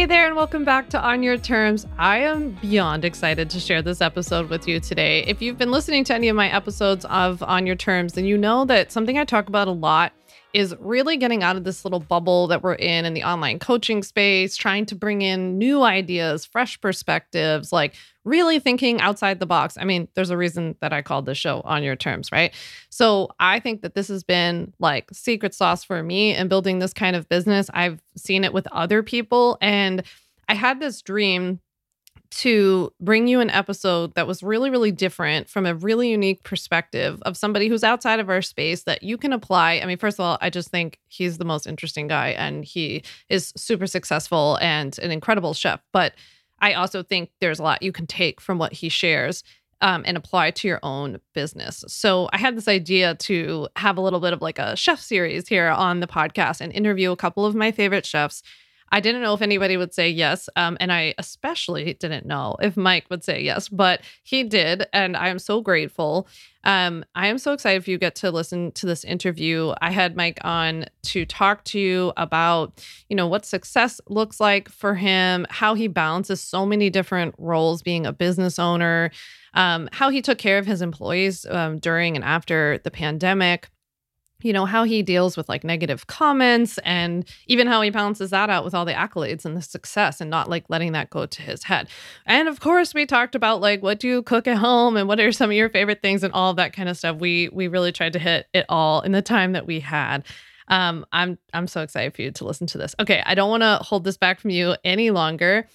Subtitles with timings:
[0.00, 1.86] Hey there, and welcome back to On Your Terms.
[1.98, 5.24] I am beyond excited to share this episode with you today.
[5.24, 8.38] If you've been listening to any of my episodes of On Your Terms, then you
[8.38, 10.14] know that something I talk about a lot
[10.52, 14.02] is really getting out of this little bubble that we're in in the online coaching
[14.02, 19.76] space, trying to bring in new ideas, fresh perspectives, like really thinking outside the box.
[19.78, 22.52] I mean, there's a reason that I called this show on your terms, right?
[22.90, 26.92] So I think that this has been like secret sauce for me in building this
[26.92, 27.70] kind of business.
[27.72, 30.02] I've seen it with other people and
[30.48, 31.60] I had this dream
[32.30, 37.20] to bring you an episode that was really, really different from a really unique perspective
[37.22, 39.80] of somebody who's outside of our space that you can apply.
[39.82, 43.02] I mean, first of all, I just think he's the most interesting guy and he
[43.28, 45.80] is super successful and an incredible chef.
[45.92, 46.14] But
[46.60, 49.42] I also think there's a lot you can take from what he shares
[49.80, 51.84] um, and apply to your own business.
[51.88, 55.48] So I had this idea to have a little bit of like a chef series
[55.48, 58.42] here on the podcast and interview a couple of my favorite chefs
[58.92, 60.48] I didn't know if anybody would say yes.
[60.56, 64.86] Um, and I especially didn't know if Mike would say yes, but he did.
[64.92, 66.26] And I am so grateful.
[66.64, 69.72] Um, I am so excited if you get to listen to this interview.
[69.80, 74.68] I had Mike on to talk to you about, you know, what success looks like
[74.68, 79.10] for him, how he balances so many different roles being a business owner,
[79.54, 83.70] um, how he took care of his employees um, during and after the pandemic
[84.42, 88.50] you know how he deals with like negative comments and even how he balances that
[88.50, 91.42] out with all the accolades and the success and not like letting that go to
[91.42, 91.88] his head.
[92.26, 95.20] And of course we talked about like what do you cook at home and what
[95.20, 97.16] are some of your favorite things and all of that kind of stuff.
[97.16, 100.24] We we really tried to hit it all in the time that we had.
[100.68, 102.94] Um i'm i'm so excited for you to listen to this.
[103.00, 105.66] Okay i don't want to hold this back from you any longer.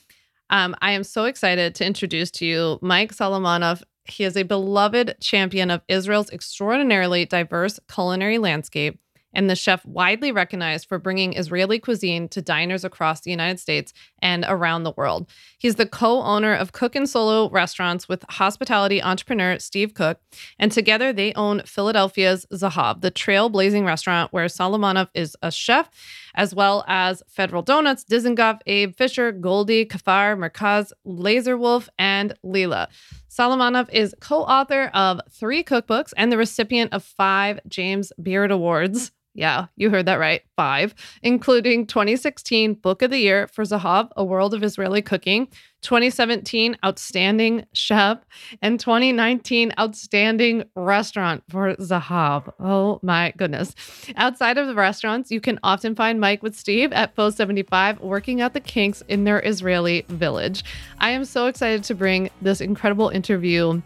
[0.49, 5.15] Um, I am so excited to introduce to you Mike Solomonov he is a beloved
[5.19, 8.99] champion of Israel's extraordinarily diverse culinary landscape
[9.35, 13.93] and the chef widely recognized for bringing Israeli cuisine to diners across the United States
[14.19, 15.29] and around the world.
[15.59, 20.19] He's the co owner of Cook and Solo restaurants with hospitality entrepreneur Steve Cook,
[20.57, 25.89] and together they own Philadelphia's Zahav, the trailblazing restaurant where Solomonov is a chef,
[26.33, 32.87] as well as Federal Donuts, Dizengoff, Abe Fisher, Goldie, Kafar, Merkaz, Laser Wolf, and Lila.
[33.35, 39.11] Solomonov is co author of three cookbooks and the recipient of five James Beard Awards.
[39.35, 40.41] Yeah, you heard that right.
[40.55, 45.47] Five, including 2016 Book of the Year for Zahav, A World of Israeli Cooking,
[45.81, 48.19] 2017 Outstanding Chef,
[48.61, 52.49] and 2019 Outstanding Restaurant for Zahav.
[52.61, 53.75] Oh my goodness.
[54.15, 58.39] Outside of the restaurants, you can often find Mike with Steve at Post 75 working
[58.39, 60.63] out the kinks in their Israeli village.
[60.99, 63.81] I am so excited to bring this incredible interview.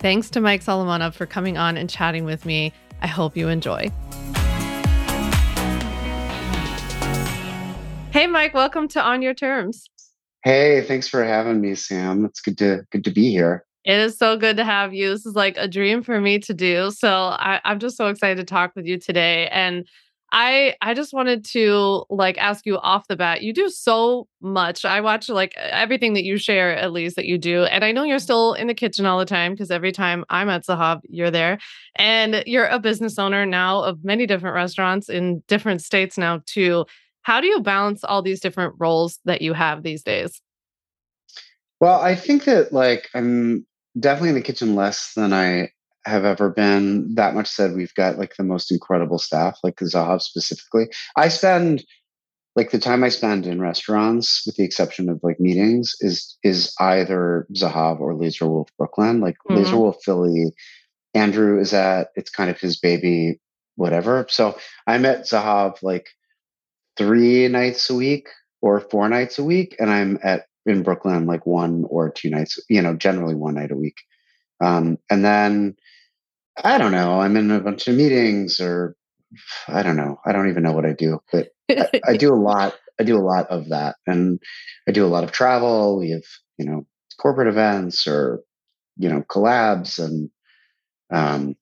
[0.00, 2.72] Thanks to Mike Solomonov for coming on and chatting with me.
[3.02, 3.92] I hope you enjoy.
[8.10, 9.88] Hey, Mike, welcome to On Your Terms.
[10.42, 12.24] Hey, thanks for having me, Sam.
[12.24, 13.64] It's good to good to be here.
[13.84, 15.10] It is so good to have you.
[15.10, 16.90] This is like a dream for me to do.
[16.90, 19.46] So I, I'm just so excited to talk with you today.
[19.52, 19.86] And
[20.32, 23.42] I I just wanted to like ask you off the bat.
[23.42, 24.84] You do so much.
[24.84, 28.02] I watch like everything that you share, at least that you do, and I know
[28.02, 31.30] you're still in the kitchen all the time because every time I'm at Zahav, you're
[31.30, 31.58] there,
[31.94, 36.86] and you're a business owner now of many different restaurants in different states now too.
[37.22, 40.40] How do you balance all these different roles that you have these days?
[41.80, 43.66] Well, I think that like I'm
[43.98, 45.70] definitely in the kitchen less than I
[46.04, 47.14] have ever been.
[47.14, 50.88] That much said, we've got like the most incredible staff, like the Zahav specifically.
[51.16, 51.84] I spend
[52.56, 56.74] like the time I spend in restaurants, with the exception of like meetings, is is
[56.80, 59.20] either Zahav or Laser Wolf Brooklyn.
[59.20, 59.56] Like mm-hmm.
[59.56, 60.52] Laser Wolf Philly,
[61.14, 63.40] Andrew is at it's kind of his baby,
[63.76, 64.26] whatever.
[64.28, 66.08] So I'm at Zahav like
[67.00, 68.28] three nights a week
[68.60, 72.58] or four nights a week, and I'm at in Brooklyn like one or two nights,
[72.68, 73.96] you know, generally one night a week.
[74.60, 75.76] Um, and then
[76.62, 78.94] I don't know, I'm in a bunch of meetings or
[79.66, 80.20] I don't know.
[80.26, 82.74] I don't even know what I do, but I, I, do a lot.
[82.98, 83.96] I do a lot of that.
[84.06, 84.38] And
[84.86, 85.98] I do a lot of travel.
[85.98, 86.24] We have,
[86.58, 86.86] you know,
[87.18, 88.40] corporate events or,
[88.98, 90.30] you know, collabs and,
[91.10, 91.56] um,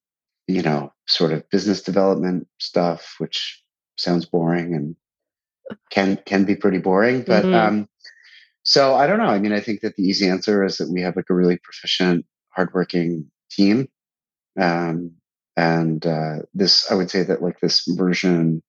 [0.47, 3.63] you know, sort of business development stuff, which
[3.95, 4.95] sounds boring and
[5.89, 7.23] can can be pretty boring.
[7.23, 7.53] But mm-hmm.
[7.53, 7.89] um,
[8.63, 9.25] so I don't know.
[9.25, 11.57] I mean, I think that the easy answer is that we have like a really
[11.57, 13.87] proficient, hardworking team.
[14.59, 15.13] Um,
[15.55, 18.63] and uh, this, I would say that like this version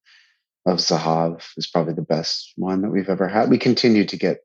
[0.66, 3.50] of Zahav is probably the best one that we've ever had.
[3.50, 4.40] We continue to get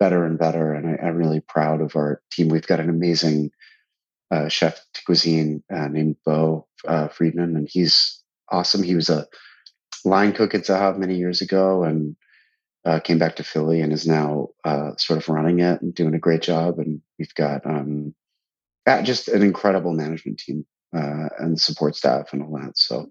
[0.00, 2.48] better and better, and I, am really proud of our team.
[2.48, 3.50] We've got an amazing
[4.30, 8.20] uh, chef de cuisine uh, named Bo uh, Friedman, and he's
[8.50, 8.82] awesome.
[8.82, 9.26] He was a
[10.04, 12.16] line cook at Zahav many years ago, and
[12.84, 16.14] uh, came back to Philly and is now uh, sort of running it and doing
[16.14, 16.78] a great job.
[16.78, 18.14] And we've got um,
[19.04, 22.76] just an incredible management team uh, and support staff and all that.
[22.76, 23.10] So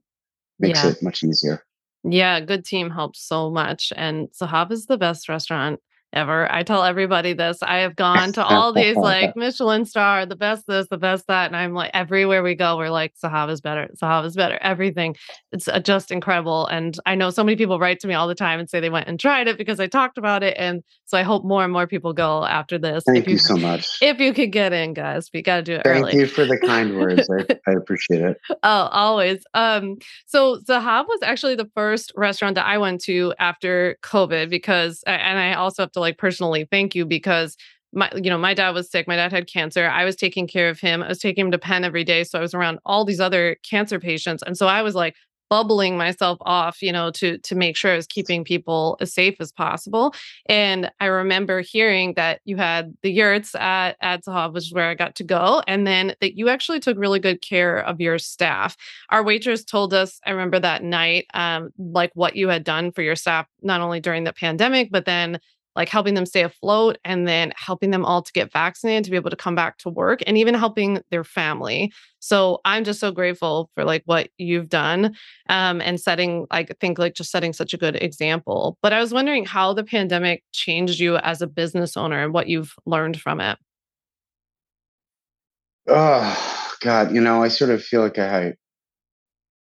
[0.59, 0.91] makes yeah.
[0.91, 1.63] it much easier.
[2.03, 3.93] Yeah, good team helps so much.
[3.95, 5.79] And Zahav is the best restaurant
[6.13, 6.51] ever.
[6.51, 7.61] I tell everybody this.
[7.61, 11.47] I have gone to all these like Michelin star, the best this, the best that.
[11.47, 13.89] And I'm like, everywhere we go, we're like, Zahav is better.
[14.01, 14.57] Zahav is better.
[14.61, 15.15] Everything.
[15.51, 16.67] It's uh, just incredible.
[16.67, 18.89] And I know so many people write to me all the time and say they
[18.89, 20.55] went and tried it because I talked about it.
[20.57, 23.03] And so I hope more and more people go after this.
[23.05, 23.97] Thank you, you so much.
[24.01, 26.19] If you could get in, guys, we got to do it Thank early.
[26.19, 27.29] you for the kind words.
[27.29, 28.37] I, I appreciate it.
[28.49, 28.57] Oh,
[28.91, 29.43] always.
[29.53, 35.03] Um, so Zahav was actually the first restaurant that I went to after COVID because,
[35.05, 37.55] and I also have to like personally thank you because
[37.93, 40.69] my you know my dad was sick my dad had cancer i was taking care
[40.69, 43.05] of him i was taking him to penn every day so i was around all
[43.05, 45.15] these other cancer patients and so i was like
[45.49, 49.35] bubbling myself off you know to to make sure i was keeping people as safe
[49.41, 50.15] as possible
[50.45, 54.95] and i remember hearing that you had the yurts at Zahav, which is where i
[54.95, 58.77] got to go and then that you actually took really good care of your staff.
[59.09, 63.01] Our waitress told us i remember that night um like what you had done for
[63.01, 65.37] your staff not only during the pandemic but then
[65.75, 69.15] like helping them stay afloat and then helping them all to get vaccinated to be
[69.15, 71.91] able to come back to work and even helping their family.
[72.19, 75.15] So i'm just so grateful for like what you've done
[75.49, 78.77] um, and setting i think like just setting such a good example.
[78.81, 82.47] But i was wondering how the pandemic changed you as a business owner and what
[82.47, 83.57] you've learned from it.
[85.87, 88.53] Oh god you know i sort of feel like i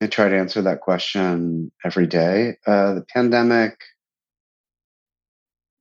[0.02, 2.58] i try to answer that question every day.
[2.68, 3.80] Uh, the pandemic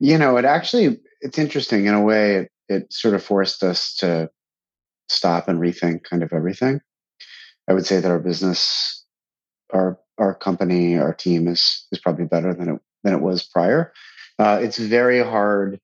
[0.03, 2.35] you know, it actually it's interesting in a way.
[2.35, 4.29] It, it sort of forced us to
[5.09, 6.81] stop and rethink kind of everything.
[7.71, 9.05] I would say that our business,
[9.73, 13.93] our our company, our team is is probably better than it than it was prior.
[14.41, 15.79] Uh, it's very hard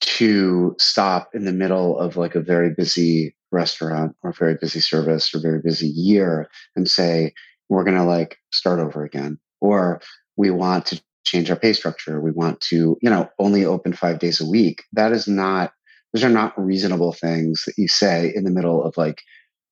[0.00, 5.34] to stop in the middle of like a very busy restaurant or very busy service
[5.34, 7.34] or very busy year and say
[7.68, 10.00] we're going to like start over again or
[10.36, 12.20] we want to change our pay structure.
[12.20, 14.84] We want to, you know, only open five days a week.
[14.92, 15.72] That is not,
[16.12, 19.22] those are not reasonable things that you say in the middle of like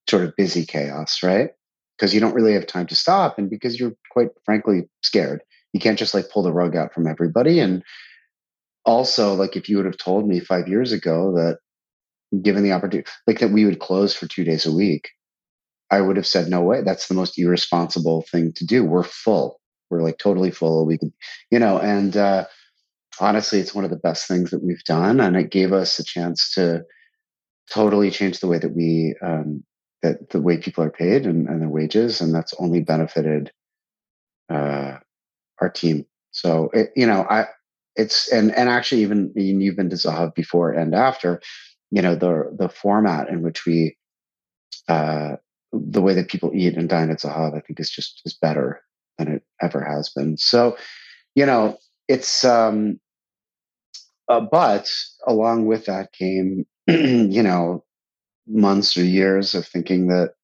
[0.09, 1.51] sort of busy chaos, right?
[1.97, 5.43] Because you don't really have time to stop and because you're quite frankly scared.
[5.73, 7.61] You can't just like pull the rug out from everybody.
[7.61, 7.83] And
[8.85, 11.59] also, like if you would have told me five years ago that
[12.43, 15.11] given the opportunity, like that we would close for two days a week,
[15.91, 16.83] I would have said, no way.
[16.83, 18.85] That's the most irresponsible thing to do.
[18.85, 19.61] We're full
[19.93, 20.87] we're like totally full.
[20.87, 21.13] We could,
[21.51, 22.47] you know, and uh,
[23.21, 26.05] honestly, it's one of the best things that we've done, and it gave us a
[26.05, 26.85] chance to
[27.71, 29.63] totally change the way that we um,
[30.03, 33.53] that the way people are paid and, and their wages, and that's only benefited
[34.51, 34.97] uh,
[35.61, 36.07] our team.
[36.31, 37.47] So it, you know, I
[37.95, 41.41] it's and and actually even you've been to Zahav before and after,
[41.91, 43.97] you know, the the format in which we
[44.89, 45.37] uh,
[45.73, 48.83] the way that people eat and dine at Zahav, I think is just is better
[49.19, 50.37] than it ever has been.
[50.37, 50.77] So,
[51.35, 51.79] you know,
[52.09, 52.99] it's um
[54.29, 54.89] uh, but
[55.27, 57.85] along with that came, you know,
[58.47, 60.35] months or years of thinking that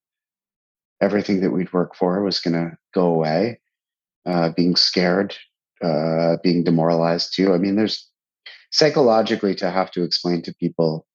[1.01, 3.61] everything that we'd worked for was going to go away,
[4.27, 5.35] uh, being scared,
[5.83, 7.55] uh, being demoralized too.
[7.55, 8.09] I mean, there's
[8.71, 11.07] psychologically to have to explain to people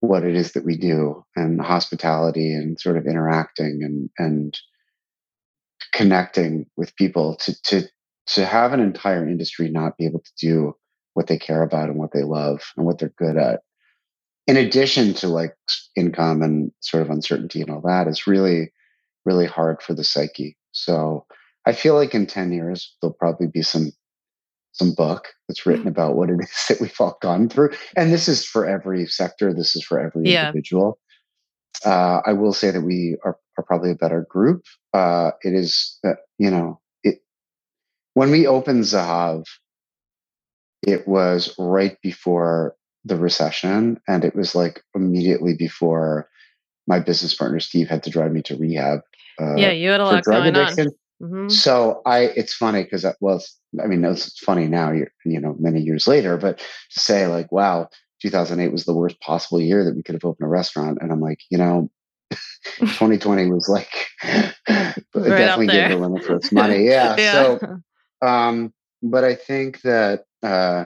[0.00, 4.58] what it is that we do and hospitality and sort of interacting and and
[5.92, 7.82] connecting with people to to
[8.26, 10.74] to have an entire industry not be able to do
[11.14, 13.60] what they care about and what they love and what they're good at.
[14.46, 15.56] In addition to like
[15.96, 18.72] income and sort of uncertainty and all that is really
[19.24, 20.56] really hard for the psyche.
[20.72, 21.26] So
[21.66, 23.92] i feel like in 10 years there'll probably be some
[24.78, 25.88] some book that's written mm.
[25.88, 27.70] about what it is that we've all gone through.
[27.96, 29.52] And this is for every sector.
[29.52, 30.48] This is for every yeah.
[30.48, 30.98] individual.
[31.84, 34.64] Uh, I will say that we are, are probably a better group.
[34.94, 37.20] Uh, it is, uh, you know, it
[38.14, 39.44] when we opened Zahav,
[40.82, 46.28] it was right before the recession, and it was like immediately before
[46.86, 49.00] my business partner Steve had to drive me to rehab.
[49.40, 50.88] Uh, yeah, you had a lot going addiction.
[50.88, 50.92] on.
[51.20, 51.48] Mm-hmm.
[51.48, 53.42] So I, it's funny because well,
[53.82, 57.88] I mean, it's funny now, you know, many years later, but to say like, wow,
[58.22, 60.98] 2008 was the worst possible year that we could have opened a restaurant.
[61.00, 61.90] And I'm like, you know,
[62.78, 64.54] 2020 was like right
[65.14, 66.84] definitely gave the limit for its money.
[66.84, 67.16] Yeah.
[67.18, 67.32] yeah.
[67.32, 67.80] So,
[68.26, 70.84] um, but I think that uh,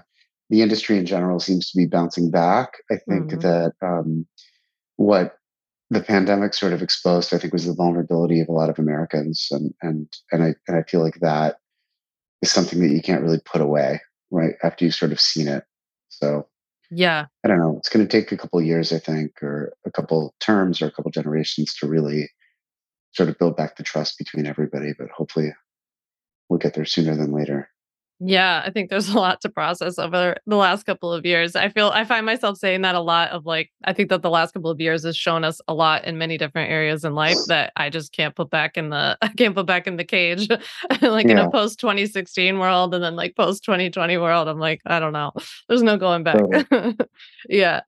[0.51, 2.75] the industry in general seems to be bouncing back.
[2.91, 3.41] I think mm-hmm.
[3.41, 4.27] that um,
[4.97, 5.37] what
[5.91, 9.49] the pandemic sort of exposed, I think, was the vulnerability of a lot of Americans,
[9.51, 11.57] and and and I and I feel like that
[12.43, 14.01] is something that you can't really put away.
[14.31, 15.65] right after you've sort of seen it.
[16.09, 16.47] So
[16.95, 17.77] yeah, I don't know.
[17.79, 20.91] It's going to take a couple years, I think, or a couple terms or a
[20.93, 22.29] couple generations to really
[23.13, 24.93] sort of build back the trust between everybody.
[24.99, 25.53] But hopefully,
[26.49, 27.71] we'll get there sooner than later.
[28.25, 31.57] Yeah, I think there's a lot to process over the last couple of years.
[31.57, 34.31] I feel I find myself saying that a lot of like I think that the
[34.31, 37.39] last couple of years has shown us a lot in many different areas in life
[37.49, 40.49] that I just can't put back in the I can't put back in the cage
[41.01, 41.33] like yeah.
[41.33, 45.13] in a post 2016 world and then like post 2020 world I'm like I don't
[45.13, 45.33] know.
[45.69, 46.37] There's no going back.
[46.39, 46.97] Totally.
[47.49, 47.81] yeah.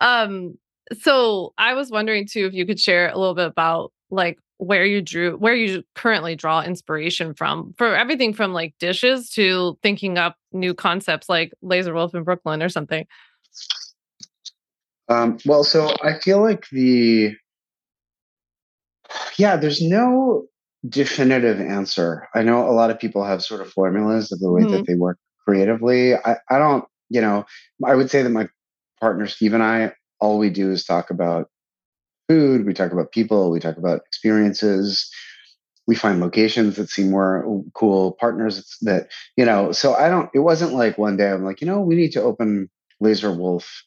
[0.00, 0.58] Um
[1.00, 4.84] so I was wondering too if you could share a little bit about like where
[4.84, 10.18] you drew where you currently draw inspiration from for everything from like dishes to thinking
[10.18, 13.06] up new concepts like laser wolf in brooklyn or something.
[15.08, 17.34] Um, well so i feel like the
[19.38, 20.46] yeah there's no
[20.88, 22.28] definitive answer.
[22.34, 24.72] I know a lot of people have sort of formulas of the way mm-hmm.
[24.72, 26.14] that they work creatively.
[26.14, 27.44] I, I don't you know
[27.84, 28.48] i would say that my
[29.00, 31.48] partner steve and i all we do is talk about
[32.28, 35.10] food, we talk about people, we talk about experiences.
[35.86, 40.40] We find locations that seem more cool, partners that, you know, so I don't, it
[40.40, 42.68] wasn't like one day I'm like, you know, we need to open
[42.98, 43.84] Laser Wolf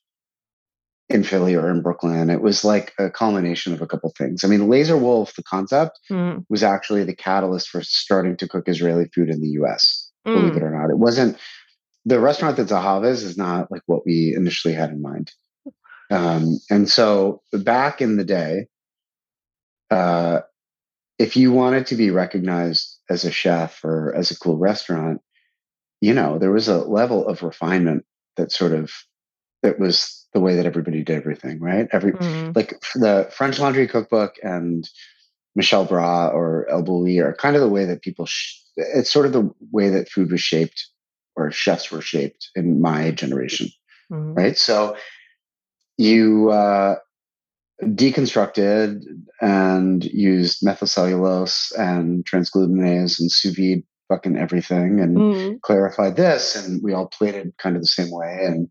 [1.09, 2.29] in Philly or in Brooklyn.
[2.29, 4.43] It was like a culmination of a couple things.
[4.43, 6.45] I mean, Laser Wolf, the concept, mm.
[6.49, 10.35] was actually the catalyst for starting to cook Israeli food in the US, mm.
[10.35, 10.91] believe it or not.
[10.91, 11.37] It wasn't
[12.05, 15.31] the restaurant that Zahav is, is not like what we initially had in mind.
[16.09, 18.67] Um, and so back in the day,
[19.91, 20.41] uh,
[21.17, 25.21] if you wanted to be recognized as a chef or as a cool restaurant,
[26.01, 28.05] you know, there was a level of refinement
[28.37, 28.91] that sort of
[29.61, 31.87] that was the way that everybody did everything, right?
[31.91, 32.51] Every mm-hmm.
[32.55, 34.87] like the French Laundry Cookbook and
[35.55, 38.25] Michel Bras or El Bulli are kind of the way that people.
[38.25, 40.87] Sh- it's sort of the way that food was shaped
[41.35, 43.67] or chefs were shaped in my generation,
[44.09, 44.35] mm-hmm.
[44.35, 44.57] right?
[44.57, 44.95] So
[45.99, 46.95] you uh,
[47.83, 49.03] deconstructed
[49.41, 55.61] and used methylcellulose and transglutaminase and sous vide fucking everything and mm.
[55.61, 58.69] clarified this and we all plated kind of the same way and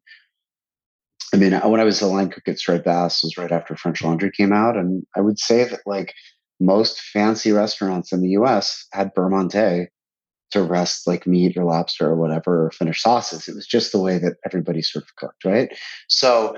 [1.35, 4.03] I mean, when I was a line cook at Striped Bass was right after French
[4.03, 6.15] Laundry came out, and I would say that like
[6.59, 8.87] most fancy restaurants in the U.S.
[8.95, 9.89] had beurre monté
[10.53, 13.47] to rest like meat or lobster or whatever or finish sauces.
[13.47, 15.69] It was just the way that everybody sort of cooked, right?
[16.09, 16.57] So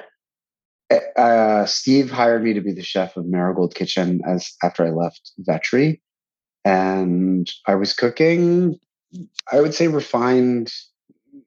[0.91, 5.33] uh, Steve hired me to be the chef of Marigold Kitchen as after I left
[5.41, 6.01] Vetri,
[6.65, 8.79] and I was cooking.
[9.51, 10.73] I would say refined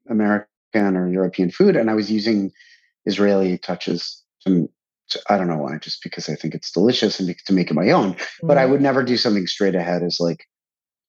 [0.10, 2.52] American or European food, and I was using
[3.06, 4.22] Israeli touches.
[4.46, 4.70] To,
[5.10, 7.76] to, I don't know why, just because I think it's delicious and to make it
[7.76, 8.14] my own.
[8.14, 8.48] Mm-hmm.
[8.48, 8.72] But I mm.
[8.72, 10.46] would never do something straight ahead as like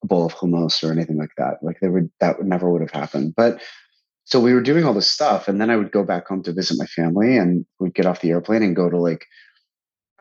[0.03, 1.57] a bowl of hummus or anything like that.
[1.61, 3.33] Like there would that would never would have happened.
[3.35, 3.61] But
[4.25, 6.51] so we were doing all this stuff and then i would go back home to
[6.53, 9.25] visit my family and we'd get off the airplane and go to like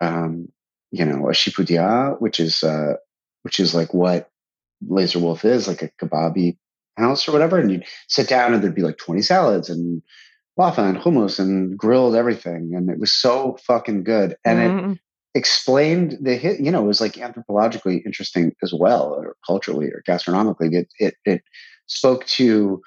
[0.00, 0.48] um
[0.90, 2.94] you know a shipudia which is uh
[3.42, 4.30] which is like what
[4.86, 6.56] laser wolf is like a kebabi
[6.96, 10.02] house or whatever and you'd sit down and there'd be like 20 salads and
[10.58, 14.92] laffa and hummus and grilled everything and it was so fucking good and mm-hmm.
[14.92, 14.98] it
[15.34, 20.02] explained the hit you know it was like anthropologically interesting as well or culturally or
[20.06, 21.42] gastronomically it it, it
[21.86, 22.80] spoke to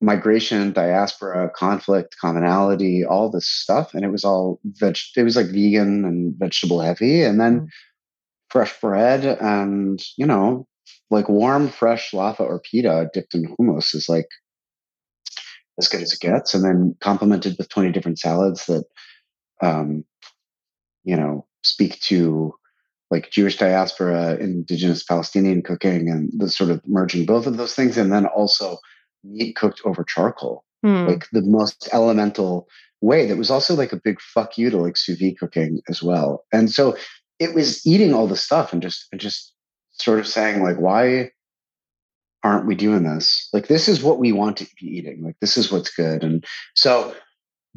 [0.00, 3.94] migration, diaspora, conflict, commonality, all this stuff.
[3.94, 7.22] And it was all veg, it was like vegan and vegetable heavy.
[7.22, 7.68] And then mm.
[8.50, 10.66] fresh bread and, you know,
[11.10, 14.28] like warm, fresh laffa or pita dipped in hummus is like
[15.78, 16.54] as good as it gets.
[16.54, 18.84] And then complemented with 20 different salads that,
[19.62, 20.04] um,
[21.04, 22.54] you know, speak to
[23.10, 27.96] like Jewish diaspora, indigenous Palestinian cooking, and the sort of merging both of those things.
[27.96, 28.78] And then also
[29.26, 31.06] meat cooked over charcoal, hmm.
[31.06, 32.68] like the most elemental
[33.00, 33.26] way.
[33.26, 36.44] That was also like a big fuck you to like sous vide cooking as well.
[36.52, 36.96] And so
[37.38, 39.52] it was eating all the stuff and just and just
[39.92, 41.30] sort of saying like, why
[42.42, 43.48] aren't we doing this?
[43.52, 45.22] Like this is what we want to be eating.
[45.22, 46.22] Like this is what's good.
[46.22, 47.14] And so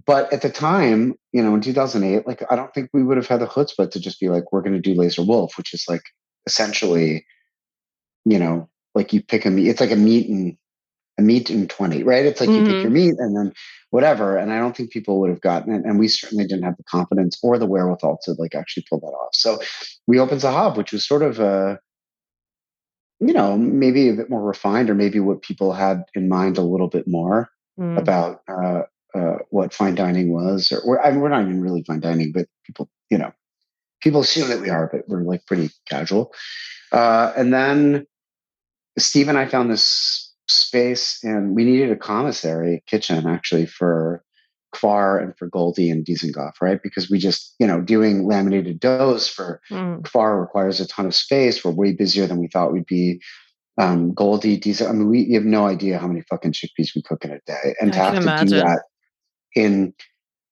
[0.06, 3.28] but at the time, you know, in 2008, like I don't think we would have
[3.28, 5.86] had the chutzpah to just be like, we're going to do Laser Wolf, which is
[5.90, 6.04] like
[6.46, 7.26] essentially,
[8.26, 9.68] you know, like you pick a meat.
[9.68, 10.58] It's like a meat and
[11.20, 12.26] a meat in 20, right?
[12.26, 12.66] It's like mm-hmm.
[12.66, 12.94] you pick your mm-hmm.
[12.94, 13.54] meat and then
[13.90, 14.38] whatever.
[14.38, 15.84] And I don't think people would have gotten it.
[15.86, 19.08] And we certainly didn't have the confidence or the wherewithal to like actually pull that
[19.08, 19.36] off.
[19.36, 19.60] So
[20.08, 21.80] we opened Zahav, which was sort of a,
[23.20, 26.62] you know, maybe a bit more refined or maybe what people had in mind a
[26.64, 27.98] little bit more mm.
[27.98, 28.84] about uh,
[29.14, 30.72] uh, what fine dining was.
[30.72, 33.34] Or, or I mean, we're not even really fine dining, but people, you know,
[34.02, 36.32] people assume that we are, but we're like pretty casual.
[36.94, 38.08] Uh, and then
[38.98, 44.24] Steve and I found this space and we needed a commissary kitchen actually for
[44.74, 46.82] Kfar and for Goldie and Dizengoff, right?
[46.82, 50.02] Because we just, you know, doing laminated doughs for mm.
[50.02, 51.64] Kfar requires a ton of space.
[51.64, 53.22] We're way busier than we thought we'd be.
[53.78, 57.24] Um, Goldie, Dizen, I mean, we have no idea how many fucking chickpeas we cook
[57.24, 57.76] in a day.
[57.80, 58.48] And I to have to imagine.
[58.48, 58.84] do that
[59.56, 59.94] in,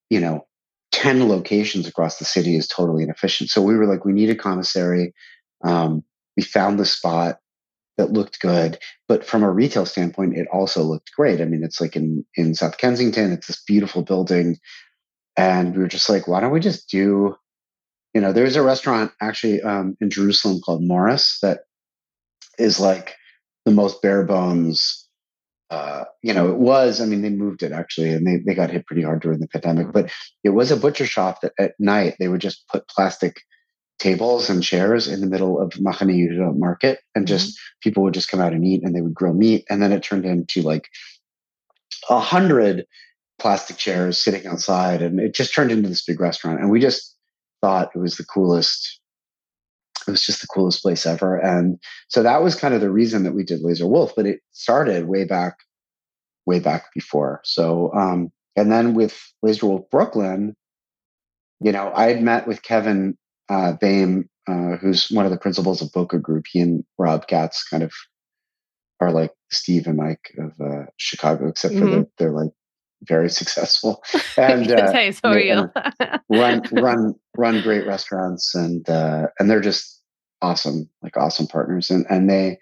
[0.09, 0.47] you know,
[0.93, 3.49] 10 locations across the city is totally inefficient.
[3.49, 5.13] So we were like, we need a commissary.
[5.63, 6.03] Um,
[6.37, 7.39] we found the spot
[7.97, 8.77] that looked good.
[9.07, 11.41] But from a retail standpoint, it also looked great.
[11.41, 14.57] I mean, it's like in in South Kensington, it's this beautiful building.
[15.35, 17.35] And we were just like, why don't we just do,
[18.13, 21.61] you know, there's a restaurant actually um, in Jerusalem called Morris that
[22.57, 23.15] is like
[23.65, 25.07] the most bare bones.
[25.69, 28.71] Uh, you know, it was, I mean, they moved it actually, and they, they got
[28.71, 30.09] hit pretty hard during the pandemic, but
[30.43, 33.41] it was a butcher shop that at night they would just put plastic
[33.99, 37.35] tables and chairs in the middle of Machane Yehuda market, and mm-hmm.
[37.35, 37.79] just mm-hmm.
[37.81, 40.03] people would just come out and eat, and they would grill meat, and then it
[40.03, 40.89] turned into like
[42.09, 42.85] a hundred
[43.39, 47.15] plastic chairs sitting outside, and it just turned into this big restaurant, and we just
[47.61, 48.99] thought it was the coolest.
[50.07, 53.23] It was just the coolest place ever, and so that was kind of the reason
[53.23, 54.13] that we did Laser Wolf.
[54.15, 55.57] But it started way back,
[56.45, 57.41] way back before.
[57.43, 60.55] So, um, and then with Laser Wolf Brooklyn,
[61.59, 63.17] you know, I had met with Kevin
[63.49, 67.67] uh, Boehm, uh, who's one of the principals of Boka Group, he and Rob Katz
[67.67, 67.91] kind of
[68.99, 72.01] are like Steve and Mike of uh, Chicago, except for mm-hmm.
[72.17, 72.51] they're like
[73.03, 74.03] very successful.
[74.37, 75.71] And uh, hey, so and
[76.29, 80.01] run run run great restaurants and uh, and they're just
[80.43, 82.59] awesome, like awesome partners, and and they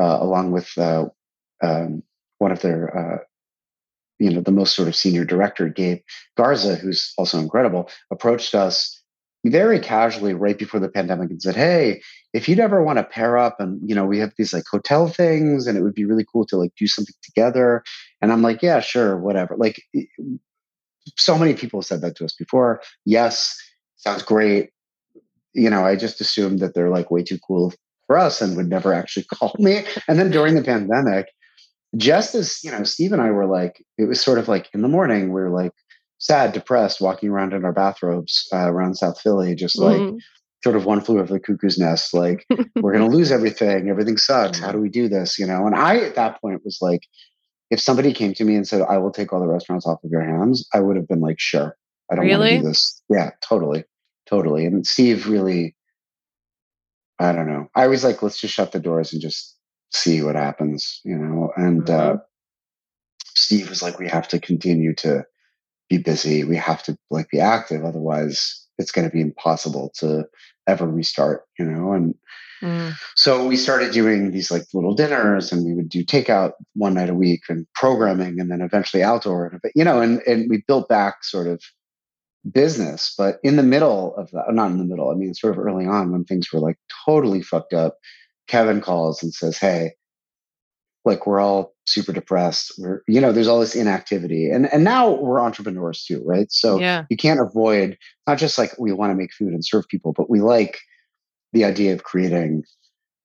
[0.00, 1.06] uh, along with uh,
[1.62, 2.02] um,
[2.38, 3.18] one of their uh,
[4.18, 6.00] you know the most sort of senior director, Gabe
[6.36, 8.97] Garza, who's also incredible, approached us
[9.44, 12.02] very casually right before the pandemic and said, Hey,
[12.32, 15.08] if you'd ever want to pair up and, you know, we have these like hotel
[15.08, 17.82] things and it would be really cool to like do something together.
[18.20, 19.56] And I'm like, yeah, sure, whatever.
[19.56, 19.82] Like
[21.16, 22.82] so many people said that to us before.
[23.04, 23.56] Yes,
[23.96, 24.70] sounds great.
[25.54, 27.72] You know, I just assumed that they're like way too cool
[28.06, 29.84] for us and would never actually call me.
[30.08, 31.28] And then during the pandemic,
[31.96, 34.82] just as, you know, Steve and I were like, it was sort of like in
[34.82, 35.72] the morning, we are like,
[36.18, 40.16] sad, depressed, walking around in our bathrobes uh, around South Philly, just like mm-hmm.
[40.62, 42.12] sort of one flew over the cuckoo's nest.
[42.12, 42.44] Like,
[42.76, 43.88] we're going to lose everything.
[43.88, 44.58] Everything sucks.
[44.58, 45.38] How do we do this?
[45.38, 45.66] You know?
[45.66, 47.02] And I, at that point, was like,
[47.70, 50.10] if somebody came to me and said, I will take all the restaurants off of
[50.10, 51.76] your hands, I would have been like, sure.
[52.10, 52.38] I don't really?
[52.38, 53.02] want to do this.
[53.08, 53.84] Yeah, totally.
[54.28, 54.66] Totally.
[54.66, 55.76] And Steve really,
[57.18, 57.68] I don't know.
[57.74, 59.56] I was like, let's just shut the doors and just
[59.92, 61.50] see what happens, you know?
[61.56, 62.16] And mm-hmm.
[62.16, 62.20] uh,
[63.36, 65.24] Steve was like, we have to continue to
[65.88, 66.44] be busy.
[66.44, 67.84] We have to like be active.
[67.84, 70.24] Otherwise, it's going to be impossible to
[70.66, 71.92] ever restart, you know?
[71.92, 72.14] And
[72.62, 72.94] mm.
[73.16, 77.10] so we started doing these like little dinners and we would do takeout one night
[77.10, 81.24] a week and programming and then eventually outdoor, you know, and, and we built back
[81.24, 81.62] sort of
[82.50, 83.14] business.
[83.16, 85.86] But in the middle of that, not in the middle, I mean, sort of early
[85.86, 87.96] on when things were like totally fucked up,
[88.46, 89.92] Kevin calls and says, Hey,
[91.08, 92.72] like we're all super depressed.
[92.78, 94.50] We're you know there's all this inactivity.
[94.50, 96.50] And and now we're entrepreneurs too right?
[96.52, 97.04] So yeah.
[97.10, 100.30] you can't avoid not just like we want to make food and serve people but
[100.30, 100.78] we like
[101.52, 102.64] the idea of creating.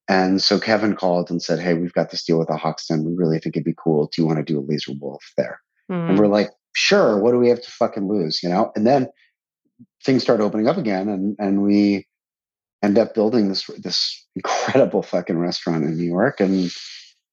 [0.09, 3.05] And so kevin called and said hey we've got this deal with the hoxton.
[3.05, 4.09] We really think it'd be cool.
[4.13, 5.59] Do you want to do a laser wolf there?
[5.91, 6.09] Mm.
[6.09, 7.19] and we're like sure.
[7.19, 8.41] What do we have to fucking lose?
[8.41, 8.71] You know?
[8.75, 9.09] And then
[10.03, 12.07] things start opening up again and and we
[12.83, 16.71] end up building this this incredible fucking restaurant in new york and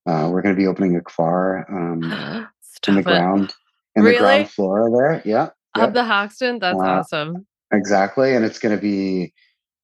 [0.06, 2.02] uh, we're going to be opening a Kfar um,
[2.88, 3.04] in the it.
[3.04, 3.52] ground
[3.96, 4.16] in really?
[4.16, 5.22] the ground floor there.
[5.24, 6.58] Yeah, of the Hoxton.
[6.58, 7.46] That's uh, awesome.
[7.72, 9.32] Exactly, and it's going to be,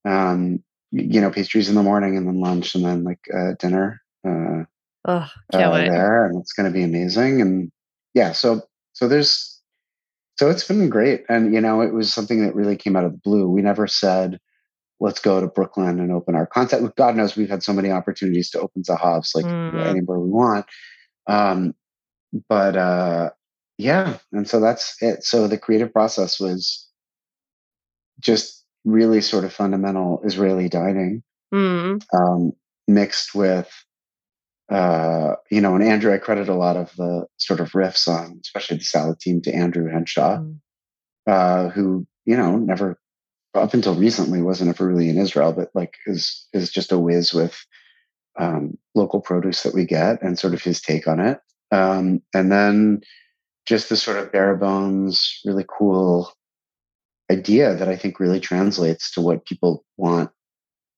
[0.04, 4.00] um, you know, pastries in the morning and then lunch and then like uh, dinner.
[4.26, 4.64] Uh,
[5.06, 5.88] oh, can't wait.
[5.88, 7.40] There, and it's going to be amazing.
[7.40, 7.70] And
[8.14, 9.60] yeah, so so there's
[10.38, 13.12] so it's been great, and you know, it was something that really came out of
[13.12, 13.48] the blue.
[13.48, 14.40] We never said
[15.00, 16.96] let's go to Brooklyn and open our concept.
[16.96, 19.86] God knows we've had so many opportunities to open Zahavs like mm.
[19.86, 20.66] anywhere we want.
[21.26, 21.74] Um,
[22.48, 23.30] but uh,
[23.78, 25.24] yeah, and so that's it.
[25.24, 26.88] So the creative process was
[28.20, 32.02] just really sort of fundamental Israeli dining, mm.
[32.14, 32.52] um,
[32.88, 33.70] mixed with
[34.68, 38.40] uh, you know, and Andrew, I credit a lot of the sort of riffs on,
[38.42, 40.58] especially the salad team, to Andrew Henshaw, mm.
[41.26, 42.98] uh, who you know never
[43.56, 47.32] up until recently wasn't ever really in Israel, but like is is just a whiz
[47.32, 47.56] with
[48.38, 51.40] um, local produce that we get and sort of his take on it.
[51.72, 53.00] Um, and then
[53.66, 56.32] just the sort of bare bones, really cool
[57.30, 60.30] idea that I think really translates to what people want.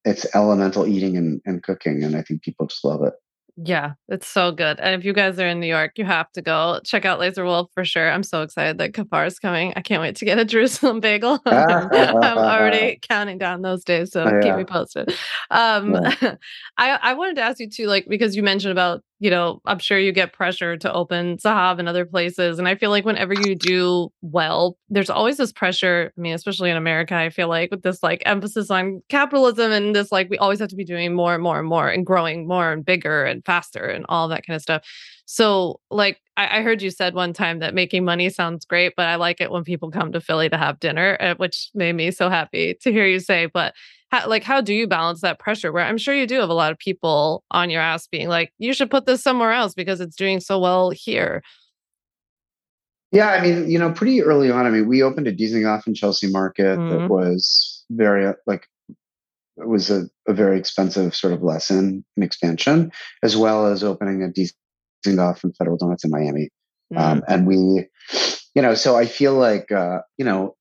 [0.05, 3.15] It's elemental eating and, and cooking, and I think people just love it.
[3.61, 4.79] Yeah, it's so good.
[4.79, 7.45] And if you guys are in New York, you have to go check out Laser
[7.45, 8.09] Wolf for sure.
[8.09, 9.73] I'm so excited that Kafar is coming.
[9.75, 11.41] I can't wait to get a Jerusalem bagel.
[11.47, 11.91] I'm
[12.39, 15.13] already counting down those days, so oh, keep me posted.
[15.51, 16.37] Um, yeah.
[16.77, 19.81] I I wanted to ask you too, like because you mentioned about you know, I'm
[19.81, 22.59] sure you get pressure to open Zahav and other places.
[22.59, 26.13] And I feel like whenever you do well, there's always this pressure.
[26.17, 29.95] I mean, especially in America, I feel like with this like emphasis on capitalism and
[29.95, 32.47] this like we always have to be doing more and more and more and growing
[32.47, 34.83] more and bigger and faster and all that kind of stuff.
[35.31, 39.07] So, like, I, I heard you said one time that making money sounds great, but
[39.07, 42.11] I like it when people come to Philly to have dinner, eh, which made me
[42.13, 43.45] so happy to hear you say.
[43.45, 43.75] But
[44.09, 46.55] how, like how do you balance that pressure where i'm sure you do have a
[46.55, 50.01] lot of people on your ass being like you should put this somewhere else because
[50.01, 51.43] it's doing so well here
[53.13, 55.95] yeah i mean you know pretty early on i mean we opened a Dizengoff in
[55.95, 56.91] chelsea market mm-hmm.
[56.91, 58.67] that was very uh, like
[59.57, 62.93] it was a, a, very expensive sort of lesson in expansion
[63.25, 66.49] as well as opening a Dizengoff in federal donuts in miami
[66.93, 66.99] mm-hmm.
[66.99, 67.87] um, and we
[68.55, 70.55] you know so i feel like uh, you know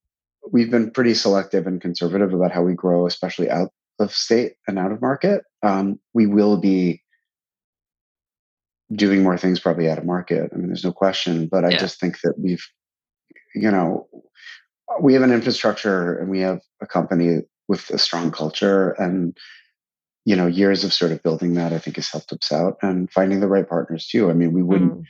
[0.52, 4.78] we've been pretty selective and conservative about how we grow, especially out of state and
[4.78, 5.44] out of market.
[5.62, 7.02] Um, we will be
[8.92, 10.50] doing more things probably out of market.
[10.52, 11.78] I mean, there's no question, but I yeah.
[11.78, 12.64] just think that we've,
[13.54, 14.08] you know,
[15.00, 19.36] we have an infrastructure and we have a company with a strong culture and
[20.24, 23.10] you know years of sort of building that i think has helped us out and
[23.10, 25.04] finding the right partners too i mean we wouldn't mm.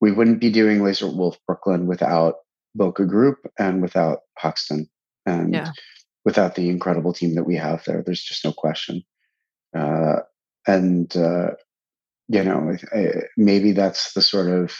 [0.00, 2.36] we wouldn't be doing laser wolf brooklyn without
[2.78, 4.88] Boka Group and without Hoxton
[5.26, 5.72] and yeah.
[6.24, 8.02] without the incredible team that we have there.
[8.04, 9.02] There's just no question.
[9.76, 10.16] Uh,
[10.66, 11.50] and, uh,
[12.28, 12.76] you know,
[13.36, 14.74] maybe that's the sort of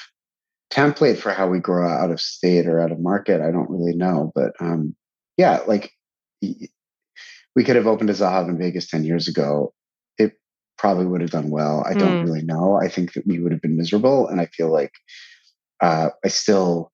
[0.72, 3.40] template for how we grow out of state or out of market.
[3.40, 4.30] I don't really know.
[4.34, 4.94] But um,
[5.36, 5.92] yeah, like
[6.40, 9.74] we could have opened a Zahav in Vegas 10 years ago.
[10.18, 10.34] It
[10.78, 11.84] probably would have done well.
[11.88, 12.24] I don't mm.
[12.24, 12.78] really know.
[12.80, 14.28] I think that we would have been miserable.
[14.28, 14.92] And I feel like
[15.80, 16.89] uh, I still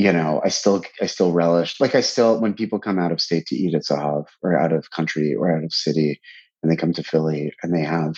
[0.00, 3.20] you know, I still I still relish like I still when people come out of
[3.20, 6.20] state to eat at Zahav or out of country or out of city
[6.62, 8.16] and they come to Philly and they have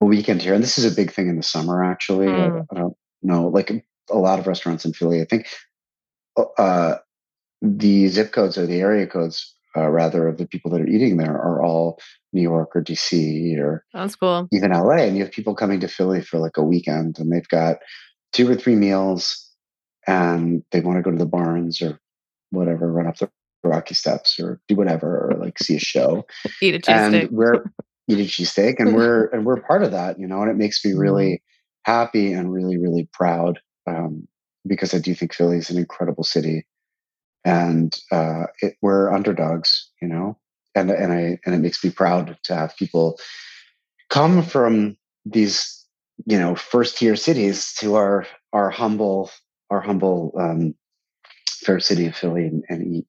[0.00, 0.54] a weekend here.
[0.54, 2.26] And this is a big thing in the summer actually.
[2.26, 2.66] Mm.
[2.72, 3.70] I, I, don't know, like
[4.10, 5.46] a lot of restaurants in Philly, I think
[6.58, 6.96] uh,
[7.62, 11.18] the zip codes or the area codes uh, rather of the people that are eating
[11.18, 12.00] there are all
[12.32, 14.48] New York or DC or that's cool.
[14.52, 15.04] Even LA.
[15.04, 17.76] And you have people coming to Philly for like a weekend and they've got
[18.32, 19.47] two or three meals
[20.08, 22.00] and they want to go to the Barnes or
[22.50, 23.30] whatever, run up the
[23.62, 26.26] Rocky Steps or do whatever, or like see a show.
[26.62, 27.22] Eat a cheesesteak.
[27.24, 27.64] And we're
[28.08, 30.40] eat a cheesesteak, and we're and we're part of that, you know.
[30.40, 31.92] And it makes me really mm-hmm.
[31.92, 34.26] happy and really really proud um,
[34.66, 36.66] because I do think Philly is an incredible city,
[37.44, 40.38] and uh, it, we're underdogs, you know.
[40.74, 43.18] And and I and it makes me proud to have people
[44.08, 45.84] come from these
[46.24, 49.30] you know first tier cities to our our humble
[49.70, 50.74] our humble um,
[51.48, 53.06] fair city of Philly and, and eat.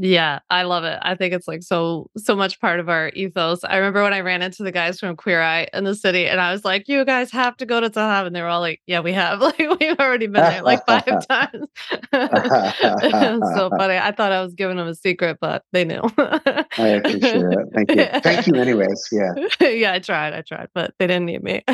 [0.00, 0.96] Yeah, I love it.
[1.02, 3.64] I think it's like so so much part of our ethos.
[3.64, 6.40] I remember when I ran into the guys from Queer Eye in the city, and
[6.40, 8.80] I was like, "You guys have to go to Zahav," and they were all like,
[8.86, 9.40] "Yeah, we have.
[9.48, 11.66] Like we've already been there like five times."
[12.12, 13.96] so funny.
[13.96, 16.02] I thought I was giving them a secret, but they knew.
[16.16, 17.58] I appreciate it.
[17.74, 18.20] Thank you.
[18.20, 19.08] Thank you, anyways.
[19.10, 19.32] Yeah.
[19.68, 20.32] yeah, I tried.
[20.32, 21.64] I tried, but they didn't need me.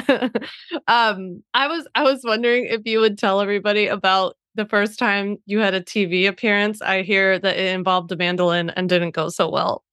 [0.89, 5.39] um, I was I was wondering if you would tell everybody about the first time
[5.47, 9.29] you had a TV appearance, I hear that it involved a mandolin and didn't go
[9.29, 9.85] so well.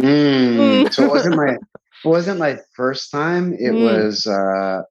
[0.00, 1.48] Mm, so it wasn't my
[2.04, 3.52] it wasn't my first time.
[3.54, 3.82] It mm.
[3.82, 4.82] was uh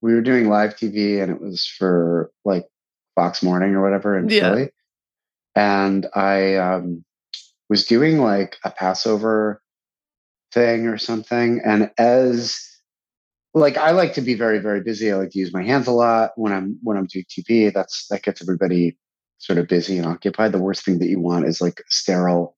[0.00, 2.66] we were doing live TV and it was for like
[3.14, 4.40] Fox Morning or whatever in yeah.
[4.40, 4.70] Philly.
[5.54, 7.04] And I um
[7.68, 9.62] was doing like a Passover
[10.52, 11.60] thing or something.
[11.64, 12.71] And as
[13.54, 15.12] like I like to be very, very busy.
[15.12, 17.72] I like to use my hands a lot when I'm when I'm doing TV.
[17.72, 18.96] That's that gets everybody
[19.38, 20.52] sort of busy and occupied.
[20.52, 22.56] The worst thing that you want is like a sterile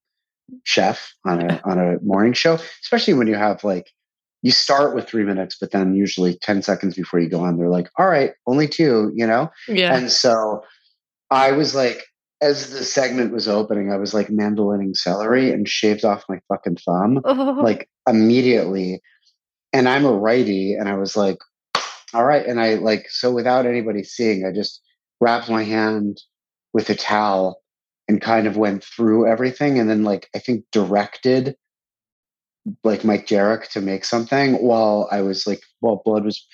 [0.64, 3.90] chef on a on a morning show, especially when you have like
[4.44, 7.70] you start with three minutes, but then usually 10 seconds before you go on, they're
[7.70, 9.50] like, all right, only two, you know?
[9.66, 9.96] Yeah.
[9.96, 10.62] And so
[11.30, 12.04] I was like,
[12.42, 16.76] as the segment was opening, I was like mandolining celery and shaved off my fucking
[16.76, 17.58] thumb oh.
[17.62, 19.00] like immediately
[19.74, 21.38] and I'm a righty, and I was like,
[22.14, 22.46] all right.
[22.46, 24.80] And I like, so without anybody seeing, I just
[25.20, 26.22] wrapped my hand
[26.72, 27.60] with a towel
[28.08, 29.80] and kind of went through everything.
[29.80, 31.56] And then, like, I think directed
[32.82, 36.46] like Mike Jarek to make something while I was like, while blood was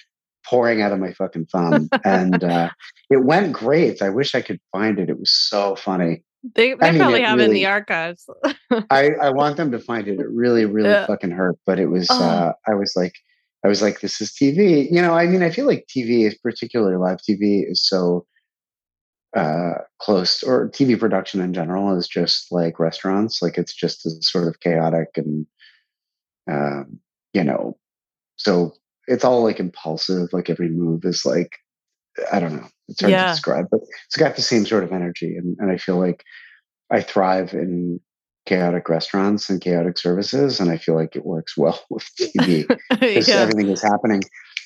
[0.46, 1.88] pouring out of my fucking thumb.
[2.04, 2.70] and uh,
[3.10, 4.00] it went great.
[4.00, 5.10] I wish I could find it.
[5.10, 6.24] It was so funny.
[6.42, 8.28] They, they I mean, probably have really, in the archives.
[8.90, 10.20] I, I want them to find it.
[10.20, 11.06] It really, really yeah.
[11.06, 11.58] fucking hurt.
[11.66, 12.22] But it was, oh.
[12.22, 13.14] uh, I was like,
[13.64, 14.90] I was like, this is TV.
[14.90, 18.26] You know, I mean, I feel like TV, is particularly live TV, is so
[19.36, 23.42] uh, close, or TV production in general is just like restaurants.
[23.42, 25.46] Like it's just sort of chaotic and,
[26.50, 27.00] um,
[27.34, 27.76] you know,
[28.36, 28.72] so
[29.06, 30.32] it's all like impulsive.
[30.32, 31.52] Like every move is like,
[32.32, 32.68] I don't know.
[32.88, 33.26] It's hard yeah.
[33.26, 35.36] to describe, but it's got the same sort of energy.
[35.36, 36.24] And, and I feel like
[36.90, 38.00] I thrive in
[38.46, 40.60] chaotic restaurants and chaotic services.
[40.60, 43.36] And I feel like it works well with TV because yeah.
[43.36, 44.22] everything is happening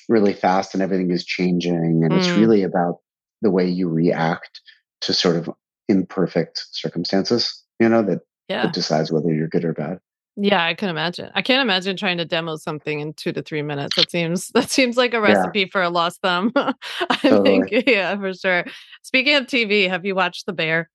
[0.09, 2.01] really fast and everything is changing.
[2.03, 2.17] And mm.
[2.17, 2.99] it's really about
[3.41, 4.61] the way you react
[5.01, 5.49] to sort of
[5.87, 8.63] imperfect circumstances, you know, that, yeah.
[8.63, 9.99] that decides whether you're good or bad.
[10.37, 11.31] Yeah, I can imagine.
[11.33, 13.95] I can't imagine trying to demo something in two to three minutes.
[13.95, 15.65] That seems that seems like a recipe yeah.
[15.71, 16.51] for a lost thumb.
[16.55, 16.73] I
[17.21, 17.69] totally.
[17.69, 18.65] think, yeah, for sure.
[19.01, 20.89] Speaking of TV, have you watched The Bear?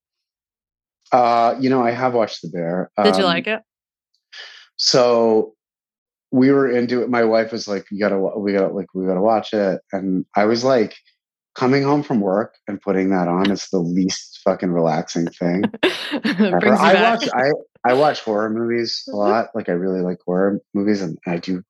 [1.11, 2.91] Uh, you know, I have watched The Bear.
[3.03, 3.61] Did you like um, it?
[4.77, 5.53] So
[6.31, 7.09] we were into it.
[7.09, 10.45] My wife was like, "You gotta, we gotta, like, we gotta watch it," and I
[10.45, 10.95] was like,
[11.55, 15.63] coming home from work and putting that on is the least fucking relaxing thing.
[15.83, 17.51] I watch I
[17.83, 19.47] I watch horror movies a lot.
[19.55, 21.63] Like I really like horror movies and I do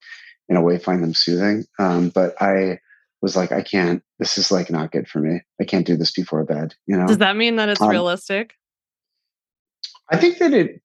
[0.50, 1.66] in a way find them soothing.
[1.80, 2.80] Um, but I
[3.22, 5.42] was like, I can't, this is like not good for me.
[5.60, 7.08] I can't do this before bed, you know?
[7.08, 8.54] Does that mean that it's um, realistic?
[10.12, 10.82] I think that it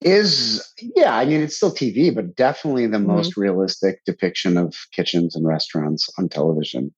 [0.00, 3.08] is, yeah, I mean, it's still TV, but definitely the mm-hmm.
[3.08, 6.94] most realistic depiction of kitchens and restaurants on television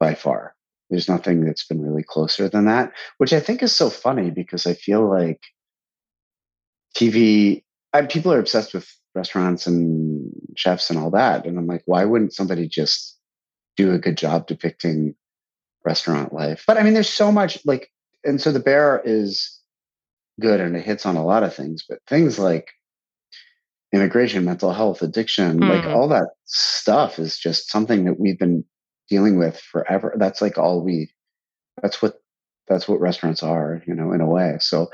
[0.00, 0.54] by far.
[0.90, 4.66] There's nothing that's been really closer than that, which I think is so funny because
[4.66, 5.40] I feel like
[6.96, 11.46] TV, I, people are obsessed with restaurants and chefs and all that.
[11.46, 13.18] And I'm like, why wouldn't somebody just
[13.76, 15.14] do a good job depicting
[15.84, 16.64] restaurant life?
[16.66, 17.90] But I mean, there's so much like,
[18.24, 19.60] and so the bear is
[20.40, 22.70] good and it hits on a lot of things, but things like
[23.92, 25.68] immigration, mental health, addiction, mm.
[25.68, 28.64] like all that stuff is just something that we've been
[29.08, 30.14] dealing with forever.
[30.16, 31.10] That's like all we.
[31.80, 32.14] That's what
[32.68, 34.56] that's what restaurants are, you know, in a way.
[34.60, 34.90] So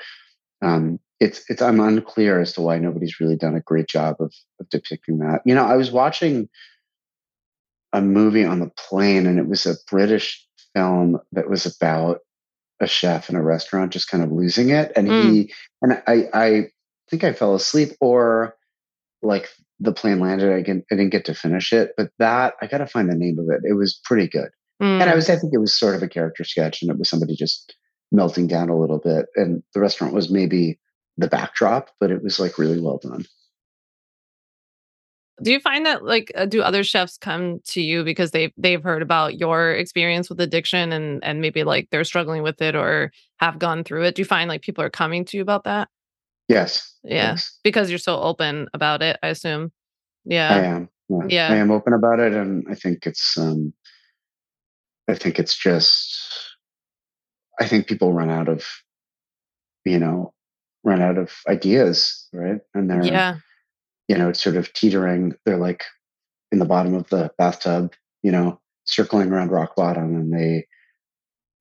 [0.63, 4.33] um, it's it's I'm unclear as to why nobody's really done a great job of
[4.61, 5.41] of depicting that.
[5.45, 6.49] You know, I was watching
[7.93, 12.21] a movie on the plane, and it was a British film that was about
[12.81, 15.33] a chef in a restaurant just kind of losing it, and mm.
[15.33, 16.71] he and I I
[17.11, 18.55] think I fell asleep or
[19.23, 19.49] like
[19.81, 20.53] the plane landed.
[20.53, 23.17] I didn't, I didn't get to finish it, but that I got to find the
[23.17, 23.69] name of it.
[23.69, 24.51] It was pretty good,
[24.81, 25.01] mm.
[25.01, 25.17] and I mm.
[25.17, 27.75] was I think it was sort of a character sketch, and it was somebody just
[28.13, 30.79] melting down a little bit, and the restaurant was maybe
[31.19, 33.27] the backdrop, but it was like really well done.
[35.43, 38.83] Do you find that like uh, do other chefs come to you because they they've
[38.83, 43.13] heard about your experience with addiction and and maybe like they're struggling with it or
[43.39, 44.15] have gone through it?
[44.15, 45.89] Do you find like people are coming to you about that?
[46.49, 46.93] Yes.
[47.05, 47.31] Yeah.
[47.31, 47.59] Yes.
[47.63, 49.71] Because you're so open about it, I assume.
[50.25, 50.55] Yeah.
[50.55, 50.89] I am.
[51.09, 51.27] Yeah.
[51.29, 51.49] yeah.
[51.53, 53.73] I am open about it and I think it's um
[55.09, 56.19] I think it's just
[57.61, 58.65] I think people run out of
[59.85, 60.33] you know,
[60.85, 62.61] run out of ideas, right?
[62.75, 63.37] And they're yeah.
[64.09, 65.35] you know, it's sort of teetering.
[65.45, 65.85] They're like
[66.53, 70.67] in the bottom of the bathtub, you know, circling around rock bottom and they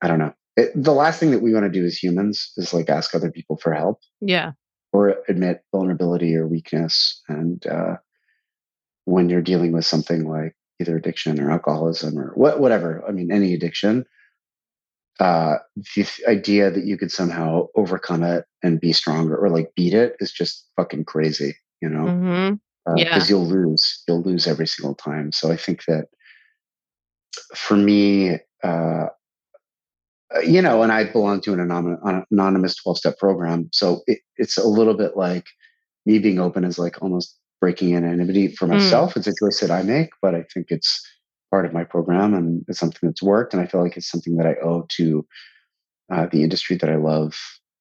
[0.02, 0.34] I don't know.
[0.56, 3.32] It, the last thing that we want to do as humans is like ask other
[3.32, 4.00] people for help.
[4.22, 4.54] Yeah
[4.94, 7.22] or admit vulnerability or weakness.
[7.28, 7.98] And uh,
[9.06, 13.32] when you're dealing with something like either addiction or alcoholism or what, whatever, I mean,
[13.32, 14.06] any addiction,
[15.20, 15.56] uh,
[15.96, 20.16] the idea that you could somehow overcome it and be stronger or like beat it
[20.20, 22.06] is just fucking crazy, you know?
[22.06, 22.54] Mm-hmm.
[22.90, 23.06] Uh, yeah.
[23.06, 25.32] Because you'll lose, you'll lose every single time.
[25.32, 26.08] So I think that
[27.56, 29.08] for me, uh,
[30.36, 33.70] uh, you know, and I belong to an anonymous 12 step program.
[33.72, 35.46] So it, it's a little bit like
[36.06, 38.74] me being open is like almost breaking anonymity for hmm.
[38.74, 39.14] myself.
[39.14, 39.18] Mm.
[39.18, 41.06] It's a choice that I make, but I think it's
[41.58, 43.52] part of my program and it's something that's worked.
[43.52, 45.26] And I feel like it's something that I owe to
[46.14, 47.36] uh, the industry that I love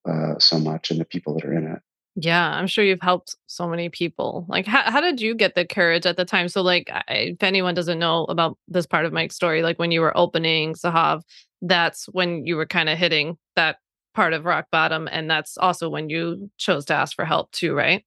[0.08, 1.80] uh, so much and the people that are in it.
[2.14, 4.46] Yeah, I'm sure you've helped so many people.
[4.48, 6.48] Like, how, how did you get the courage at the time?
[6.48, 9.90] So, like, I, if anyone doesn't know about this part of Mike's story, like when
[9.90, 11.20] you were opening Zahav,
[11.60, 13.76] that's when you were kind of hitting that
[14.14, 15.06] part of rock bottom.
[15.12, 18.02] And that's also when you chose to ask for help, too, right?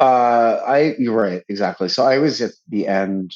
[0.00, 1.88] Uh, I, you're right, exactly.
[1.88, 3.34] So, I was at the end,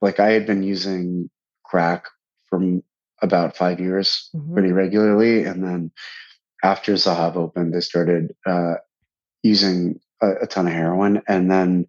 [0.00, 1.30] like, I had been using
[1.64, 2.06] crack
[2.48, 2.82] from
[3.22, 4.52] about five years mm-hmm.
[4.52, 5.44] pretty regularly.
[5.44, 5.90] And then
[6.62, 8.74] after Zahav opened, I started uh,
[9.42, 11.22] using a, a ton of heroin.
[11.28, 11.86] And then,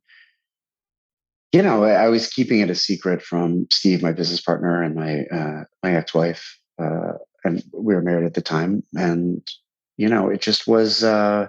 [1.52, 4.96] you know, I, I, was keeping it a secret from Steve, my business partner, and
[4.96, 8.84] my uh, my ex wife, uh, and we were married at the time.
[8.94, 9.48] And
[9.96, 11.04] you know, it just was.
[11.04, 11.48] Uh,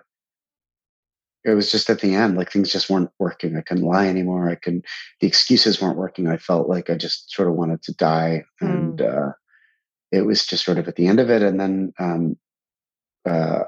[1.44, 3.56] it was just at the end, like things just weren't working.
[3.56, 4.50] I couldn't lie anymore.
[4.50, 4.84] I couldn't,
[5.20, 6.28] the excuses weren't working.
[6.28, 8.44] I felt like I just sort of wanted to die.
[8.62, 8.68] Mm.
[8.68, 9.32] And uh,
[10.10, 11.42] it was just sort of at the end of it.
[11.42, 12.36] And then um,
[13.26, 13.64] uh,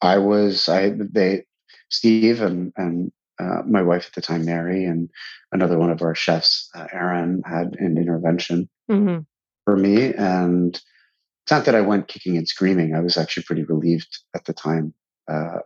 [0.00, 1.44] I was, I, they,
[1.90, 5.10] Steve and, and uh, my wife at the time, Mary, and
[5.52, 9.20] another one of our chefs, uh, Aaron, had an intervention mm-hmm.
[9.64, 10.14] for me.
[10.14, 12.94] And it's not that I went kicking and screaming.
[12.94, 14.94] I was actually pretty relieved at the time.
[15.30, 15.60] Uh,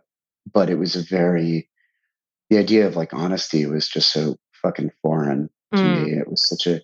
[0.51, 1.69] but it was a very,
[2.49, 6.03] the idea of like honesty was just so fucking foreign to mm.
[6.03, 6.11] me.
[6.13, 6.81] It was such a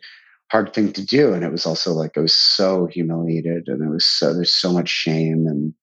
[0.52, 1.34] hard thing to do.
[1.34, 4.72] And it was also like, I was so humiliated and it was so, there's so
[4.72, 5.74] much shame and,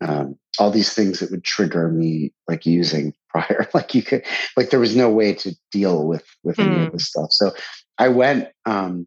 [0.00, 4.24] um, all these things that would trigger me like using prior like you could
[4.56, 6.66] like there was no way to deal with with mm.
[6.66, 6.92] any of mm.
[6.92, 7.52] this stuff so
[7.98, 9.06] i went um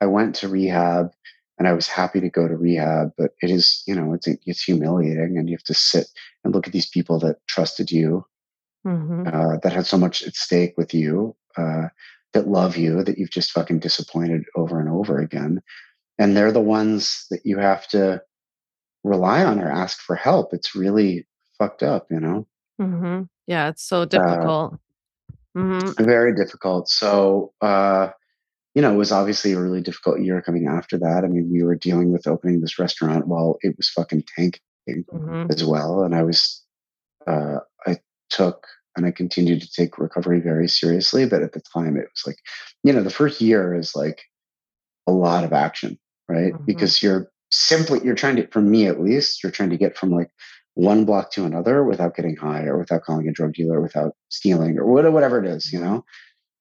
[0.00, 1.10] i went to rehab
[1.58, 4.62] and i was happy to go to rehab but it is you know it's it's
[4.62, 6.06] humiliating and you have to sit
[6.44, 8.24] and look at these people that trusted you
[8.86, 9.26] mm-hmm.
[9.26, 11.88] uh, that had so much at stake with you uh,
[12.32, 15.60] that love you that you've just fucking disappointed over and over again
[16.18, 18.20] and they're the ones that you have to
[19.04, 20.52] rely on or ask for help.
[20.52, 21.26] It's really
[21.58, 22.46] fucked up, you know?
[22.80, 23.22] Mm-hmm.
[23.46, 24.74] Yeah, it's so uh, difficult.
[24.74, 26.04] Uh, mm-hmm.
[26.04, 26.88] Very difficult.
[26.88, 28.08] So, uh,
[28.78, 31.24] you know, it was obviously a really difficult year coming after that.
[31.24, 35.46] I mean, we were dealing with opening this restaurant while it was fucking tanking mm-hmm.
[35.50, 36.04] as well.
[36.04, 36.62] And I was,
[37.26, 37.56] uh,
[37.88, 37.96] I
[38.30, 41.26] took and I continued to take recovery very seriously.
[41.26, 42.36] But at the time, it was like,
[42.84, 44.22] you know, the first year is like
[45.08, 46.52] a lot of action, right?
[46.52, 46.64] Mm-hmm.
[46.64, 50.12] Because you're simply you're trying to for me at least you're trying to get from
[50.12, 50.30] like
[50.74, 54.78] one block to another without getting high or without calling a drug dealer without stealing
[54.78, 56.04] or whatever it is you know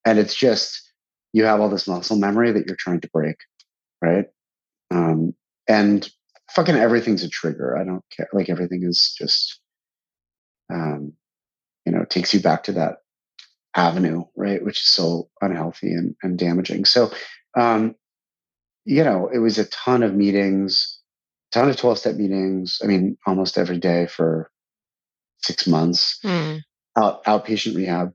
[0.06, 0.87] and it's just
[1.34, 3.38] you have all this muscle memory that you're trying to break
[4.02, 4.26] right
[4.92, 5.34] um
[5.68, 6.10] and
[6.52, 9.60] fucking everything's a trigger i don't care like everything is just
[10.72, 11.14] um
[11.86, 12.98] you know takes you back to that
[13.76, 17.12] avenue right which is so unhealthy and, and damaging so
[17.58, 17.96] um
[18.88, 21.00] you know, it was a ton of meetings,
[21.52, 22.80] ton of 12 step meetings.
[22.82, 24.50] I mean, almost every day for
[25.40, 26.20] six months.
[26.24, 26.62] Mm.
[26.98, 28.14] Out, outpatient rehab,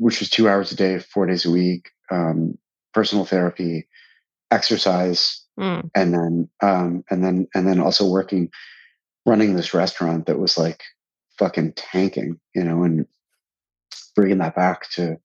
[0.00, 2.56] which was two hours a day, four days a week, um,
[2.94, 3.86] personal therapy,
[4.50, 5.88] exercise, mm.
[5.94, 8.50] and then, um, and then, and then also working,
[9.26, 10.82] running this restaurant that was like
[11.38, 13.06] fucking tanking, you know, and
[14.16, 15.18] bringing that back to,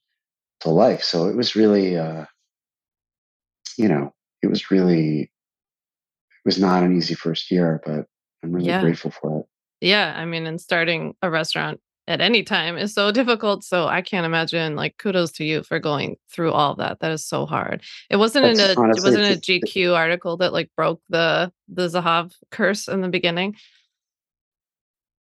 [0.60, 1.04] to life.
[1.04, 2.26] So it was really, uh,
[3.78, 5.30] you know, it was really, it
[6.44, 8.08] was not an easy first year, but
[8.44, 8.82] I'm really yeah.
[8.82, 9.46] grateful for it.
[9.80, 10.14] Yeah.
[10.16, 13.64] I mean, and starting a restaurant at any time is so difficult.
[13.64, 17.00] So I can't imagine like kudos to you for going through all that.
[17.00, 17.84] That is so hard.
[18.10, 21.52] It wasn't That's in a honestly, it wasn't a GQ article that like broke the
[21.68, 23.56] the Zahav curse in the beginning.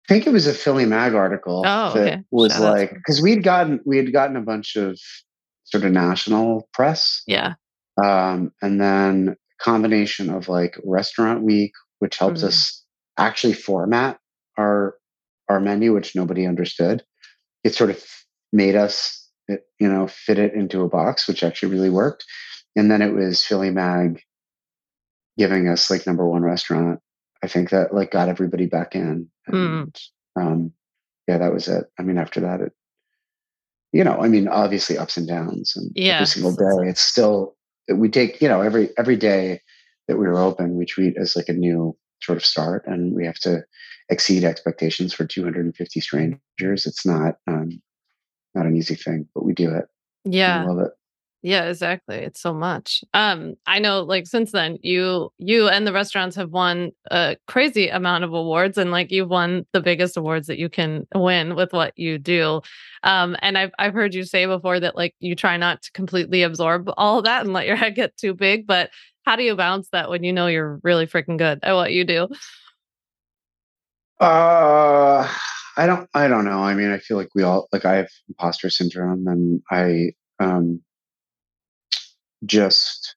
[0.09, 2.23] I think it was a Philly Mag article oh, that okay.
[2.31, 4.99] was Shout like because we'd gotten we had gotten a bunch of
[5.64, 7.23] sort of national press.
[7.27, 7.55] Yeah.
[8.03, 12.49] Um, and then combination of like restaurant week, which helps mm.
[12.49, 12.85] us
[13.16, 14.18] actually format
[14.59, 14.97] our
[15.48, 17.02] our menu, which nobody understood.
[17.62, 18.04] It sort of
[18.52, 22.24] made us, you know, fit it into a box, which actually really worked.
[22.76, 24.20] And then it was Philly Mag
[25.38, 27.00] giving us like number one restaurant.
[27.42, 29.28] I think that like got everybody back in.
[29.46, 30.40] And, mm.
[30.40, 30.72] um,
[31.28, 31.85] yeah, that was it.
[31.98, 32.72] I mean, after that, it,
[33.92, 36.14] you know, I mean, obviously ups and downs, and yeah.
[36.14, 37.54] every single day, it's still
[37.92, 39.61] we take you know every every day
[40.09, 43.24] that we were open we treat as like a new sort of start and we
[43.24, 43.62] have to
[44.11, 47.81] exceed expectations for 250 strangers it's not um
[48.55, 49.87] not an easy thing but we do it
[50.25, 50.93] yeah I love it
[51.43, 55.93] yeah exactly it's so much um i know like since then you you and the
[55.93, 60.47] restaurants have won a crazy amount of awards and like you've won the biggest awards
[60.47, 62.61] that you can win with what you do
[63.05, 66.43] um, and I've I've heard you say before that like you try not to completely
[66.43, 68.67] absorb all that and let your head get too big.
[68.67, 68.90] But
[69.25, 72.05] how do you balance that when you know you're really freaking good at what you
[72.05, 72.28] do?
[74.21, 75.29] Uh
[75.77, 76.62] I don't I don't know.
[76.62, 80.83] I mean, I feel like we all like I have imposter syndrome and I um
[82.45, 83.17] just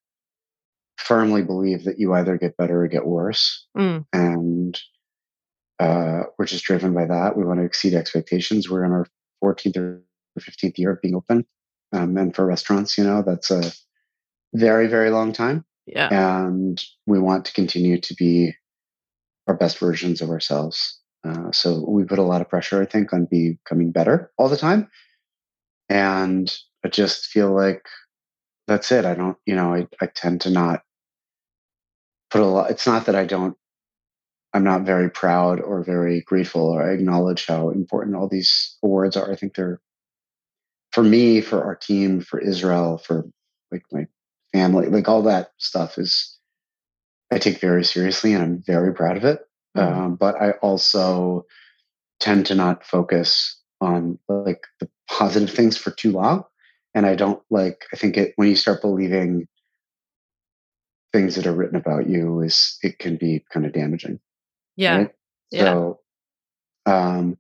[0.97, 3.65] firmly believe that you either get better or get worse.
[3.77, 4.05] Mm.
[4.11, 4.79] And
[5.79, 7.37] uh, we're just driven by that.
[7.37, 8.69] We want to exceed expectations.
[8.69, 9.07] We're in our
[9.43, 10.01] 14th or
[10.39, 11.45] 15th year of being open.
[11.93, 13.71] Um, and for restaurants, you know, that's a
[14.53, 15.63] very, very long time.
[15.85, 16.09] Yeah.
[16.11, 18.53] And we want to continue to be
[19.47, 20.99] our best versions of ourselves.
[21.23, 24.57] Uh, so we put a lot of pressure, I think, on becoming better all the
[24.57, 24.89] time.
[25.89, 26.53] And
[26.85, 27.85] I just feel like
[28.67, 29.05] that's it.
[29.05, 30.81] I don't, you know, I, I tend to not
[32.29, 32.71] put a lot.
[32.71, 33.55] It's not that I don't
[34.53, 39.15] I'm not very proud or very grateful or I acknowledge how important all these awards
[39.17, 39.31] are.
[39.31, 39.79] I think they're
[40.91, 43.25] for me, for our team, for Israel, for
[43.71, 44.07] like my
[44.53, 46.36] family, like all that stuff is
[47.31, 49.39] I take very seriously and I'm very proud of it.
[49.75, 49.99] Mm-hmm.
[49.99, 51.45] Um, but I also
[52.19, 56.43] tend to not focus on like the positive things for too long.
[56.95, 59.47] And I don't like, I think it, when you start believing
[61.13, 64.19] things that are written about you is, it can be kind of damaging.
[64.75, 64.97] Yeah.
[64.97, 65.11] Right?
[65.51, 65.61] Yeah.
[65.61, 65.99] So,
[66.85, 67.37] um,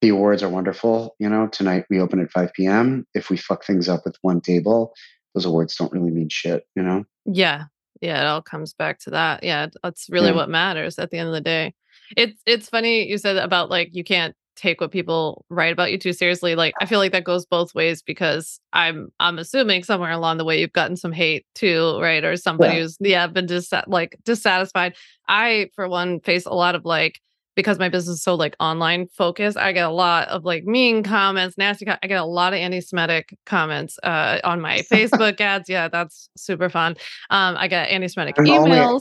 [0.00, 1.16] the awards are wonderful.
[1.18, 3.06] You know, tonight we open at 5 p.m.
[3.14, 4.92] If we fuck things up with one table,
[5.34, 7.04] those awards don't really mean shit, you know?
[7.24, 7.64] Yeah.
[8.00, 8.20] Yeah.
[8.20, 9.42] It all comes back to that.
[9.42, 9.68] Yeah.
[9.82, 10.36] That's really yeah.
[10.36, 11.74] what matters at the end of the day.
[12.16, 15.98] It's it's funny you said about like you can't take what people write about you
[15.98, 16.54] too seriously.
[16.54, 20.44] Like I feel like that goes both ways because I'm I'm assuming somewhere along the
[20.44, 22.24] way you've gotten some hate too, right?
[22.24, 22.82] Or somebody yeah.
[22.82, 24.96] who's yeah been dis- like dissatisfied.
[25.28, 27.20] I for one face a lot of like
[27.58, 31.02] because my business is so like online focused, I get a lot of like mean
[31.02, 31.86] comments, nasty.
[31.86, 35.68] Co- I get a lot of anti-Semitic comments uh, on my Facebook ads.
[35.68, 36.92] Yeah, that's super fun.
[37.30, 38.86] Um, I get anti-Semitic I'm emails.
[38.86, 39.00] Only,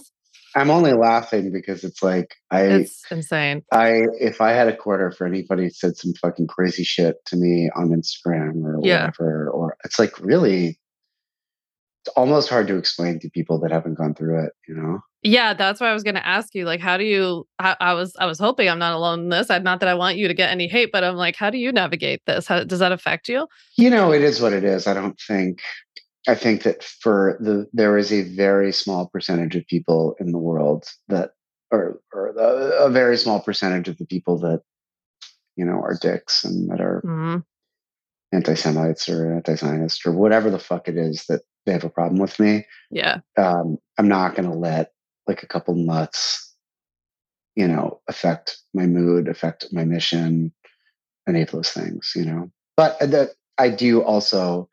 [0.56, 2.62] I'm only laughing because it's like I.
[2.62, 3.62] It's insane.
[3.72, 7.70] I if I had a quarter for anybody said some fucking crazy shit to me
[7.76, 9.02] on Instagram or yeah.
[9.02, 10.80] whatever, or it's like really
[12.08, 15.00] it's almost hard to explain to people that haven't gone through it, you know?
[15.24, 16.66] Yeah, that's why I was going to ask you.
[16.66, 17.46] Like, how do you?
[17.60, 19.50] I, I, was, I was hoping I'm not alone in this.
[19.50, 21.58] I'm not that I want you to get any hate, but I'm like, how do
[21.58, 22.48] you navigate this?
[22.48, 23.48] How does that affect you?
[23.78, 24.88] You know, it is what it is.
[24.88, 25.60] I don't think.
[26.30, 30.38] I think that for the there is a very small percentage of people in the
[30.38, 31.32] world that,
[31.72, 34.62] or or the, a very small percentage of the people that,
[35.56, 37.38] you know, are dicks and that are mm-hmm.
[38.34, 42.40] anti-Semites or anti-Zionist or whatever the fuck it is that they have a problem with
[42.40, 42.66] me.
[42.90, 43.20] Yeah.
[43.38, 44.94] Um, I'm not going to let
[45.28, 46.56] like a couple nuts,
[47.56, 50.54] you know, affect my mood, affect my mission,
[51.28, 52.50] any of those things, you know.
[52.78, 54.70] But that I do also,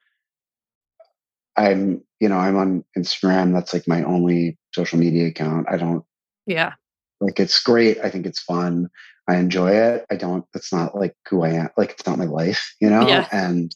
[1.57, 3.53] I'm, you know, I'm on Instagram.
[3.53, 5.67] That's like my only social media account.
[5.69, 6.05] I don't,
[6.47, 6.75] yeah,
[7.21, 7.99] like it's great.
[8.03, 8.89] I think it's fun.
[9.27, 10.07] I enjoy it.
[10.11, 11.71] I don't, it's not like who I am.
[11.77, 13.09] Like it's not my life, you know?
[13.09, 13.27] Yeah.
[13.33, 13.75] And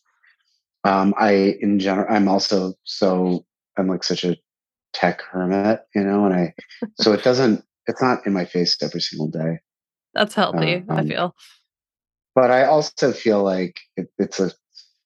[0.89, 3.45] um, I, in general, I'm also so,
[3.77, 4.39] I'm like such a
[4.95, 6.55] tech hermit, you know, and I,
[7.01, 9.59] so it doesn't, it's not in my face every single day.
[10.15, 11.35] That's healthy, um, I feel.
[12.35, 14.53] But I also feel like it, it's a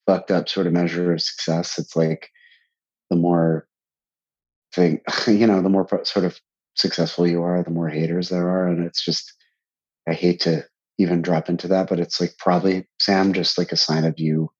[0.07, 1.79] fucked up sort of measure of success.
[1.79, 2.31] It's like
[3.11, 3.67] the more
[4.75, 6.39] thing, you know, the more sort of
[6.75, 8.69] successful you are, the more haters there are.
[8.69, 9.33] And it's just,
[10.09, 10.65] I hate to
[10.99, 14.52] even drop into that, but it's like probably, Sam, just like a sign of you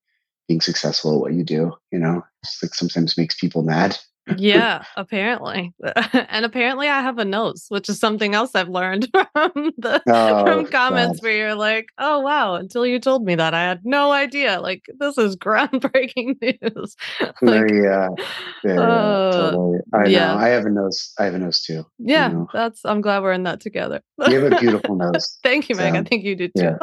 [0.47, 1.73] being successful at what you do.
[1.91, 3.97] You know, it's like sometimes makes people mad
[4.37, 5.73] yeah, apparently.
[6.13, 10.45] and apparently I have a nose, which is something else I've learned from the oh,
[10.45, 11.23] from comments God.
[11.23, 14.83] where you're like, "Oh wow, until you told me that I had no idea." Like
[14.97, 16.95] this is groundbreaking news.
[17.41, 18.07] like, yeah.
[18.63, 19.79] Yeah, uh, totally.
[19.93, 20.27] I yeah.
[20.27, 20.37] know.
[20.37, 21.13] I have a nose.
[21.19, 21.85] I have a nose too.
[21.99, 22.47] Yeah, you know?
[22.53, 24.01] that's I'm glad we're in that together.
[24.29, 25.37] you have a beautiful nose.
[25.43, 25.95] Thank you, Meg.
[25.95, 26.53] I think you do too.
[26.55, 26.77] Yeah.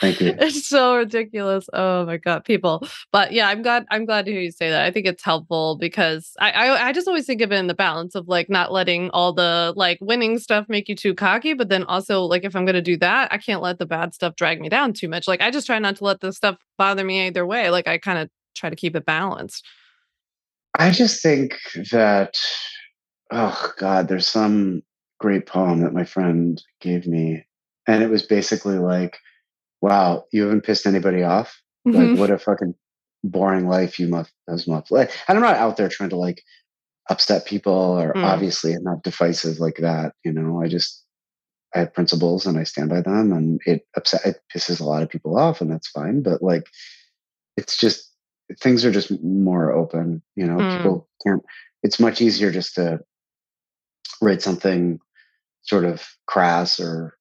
[0.00, 0.34] Thank you.
[0.38, 1.68] it's so ridiculous.
[1.72, 2.86] Oh my God, people.
[3.12, 4.84] But yeah, I'm glad I'm glad to hear you say that.
[4.84, 7.74] I think it's helpful because I, I I, just always think of it in the
[7.74, 11.68] balance of like not letting all the like winning stuff make you too cocky, but
[11.68, 14.60] then also like if I'm gonna do that, I can't let the bad stuff drag
[14.60, 15.28] me down too much.
[15.28, 17.70] Like I just try not to let the stuff bother me either way.
[17.70, 19.64] Like I kind of try to keep it balanced.
[20.78, 21.56] I just think
[21.90, 22.38] that
[23.30, 24.82] oh god, there's some
[25.18, 27.44] great poem that my friend gave me,
[27.86, 29.18] and it was basically like,
[29.80, 31.60] "Wow, you haven't pissed anybody off.
[31.86, 31.98] Mm-hmm.
[31.98, 32.74] Like, what a fucking
[33.24, 36.42] boring life you must has must like." And I'm not out there trying to like
[37.10, 38.22] upset people or mm.
[38.24, 40.12] obviously I'm not divisive like that.
[40.24, 41.04] You know, I just
[41.74, 45.02] I have principles and I stand by them and it upset it pisses a lot
[45.02, 46.22] of people off and that's fine.
[46.22, 46.66] But like
[47.56, 48.10] it's just
[48.60, 50.76] things are just more open, you know, mm.
[50.76, 51.42] people can't
[51.82, 53.00] it's much easier just to
[54.20, 54.98] write something
[55.62, 57.14] sort of crass or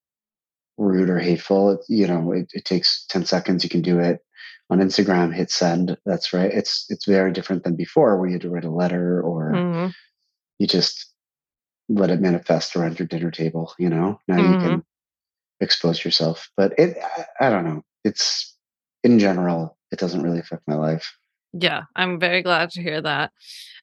[0.77, 1.71] rude or hateful.
[1.71, 4.21] It, you know, it, it takes 10 seconds, you can do it
[4.69, 5.97] on Instagram, hit send.
[6.05, 6.51] That's right.
[6.51, 9.91] It's it's very different than before, where you had to write a letter or mm-hmm.
[10.59, 11.13] you just
[11.89, 13.73] let it manifest around your dinner table.
[13.79, 14.53] You know, now mm-hmm.
[14.53, 14.85] you can
[15.59, 16.49] expose yourself.
[16.57, 16.97] But it,
[17.41, 17.83] I, I don't know.
[18.03, 18.55] It's
[19.03, 21.15] in general, it doesn't really affect my life.
[21.53, 23.31] Yeah, I'm very glad to hear that.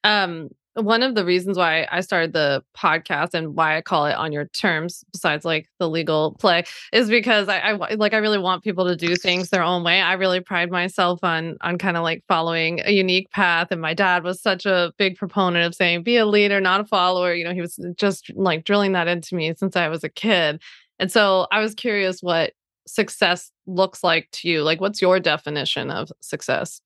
[0.03, 4.15] Um, one of the reasons why I started the podcast and why I call it
[4.15, 8.37] on your terms, besides like the legal play, is because I, I like I really
[8.37, 10.01] want people to do things their own way.
[10.01, 13.67] I really pride myself on on kind of like following a unique path.
[13.71, 16.85] And my dad was such a big proponent of saying, be a leader, not a
[16.85, 17.33] follower.
[17.33, 20.61] You know, he was just like drilling that into me since I was a kid.
[20.99, 22.53] And so I was curious what
[22.87, 24.63] success looks like to you.
[24.63, 26.81] Like, what's your definition of success?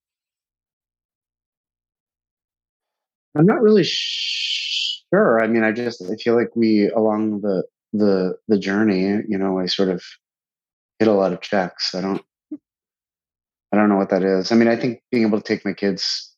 [3.36, 5.42] I'm not really sure.
[5.42, 9.58] I mean, I just I feel like we along the the the journey, you know,
[9.58, 10.02] I sort of
[10.98, 11.94] hit a lot of checks.
[11.94, 12.22] I don't
[13.72, 14.50] I don't know what that is.
[14.50, 16.34] I mean, I think being able to take my kids,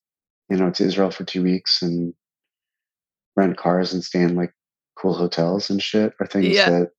[0.51, 2.13] you know, to Israel for two weeks and
[3.37, 4.53] rent cars and stay in like
[4.97, 6.69] cool hotels and shit are things yeah.
[6.69, 6.91] that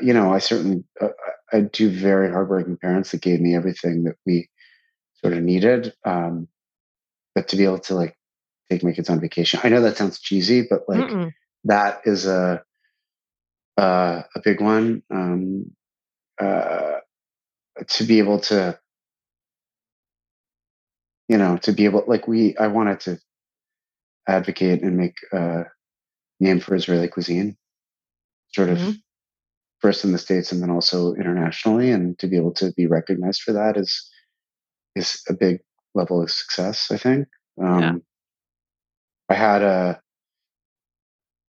[0.00, 1.08] you know I certainly uh,
[1.52, 4.48] I do very hardworking parents that gave me everything that we
[5.14, 5.92] sort of needed.
[6.04, 6.48] Um,
[7.34, 8.15] but to be able to like
[8.70, 11.32] take my kids on vacation, I know that sounds cheesy, but like Mm-mm.
[11.64, 12.62] that is a
[13.76, 15.02] uh, a big one.
[15.10, 15.72] Um,
[16.40, 16.96] uh,
[17.88, 18.78] to be able to,
[21.28, 23.18] you know, to be able like we, I wanted to
[24.26, 25.64] advocate and make a
[26.40, 27.56] name for Israeli cuisine,
[28.52, 28.90] sort of mm-hmm
[29.80, 33.42] first in the states and then also internationally and to be able to be recognized
[33.42, 34.10] for that is
[34.94, 35.60] is a big
[35.94, 37.28] level of success i think
[37.62, 38.02] um.
[39.28, 40.00] I had a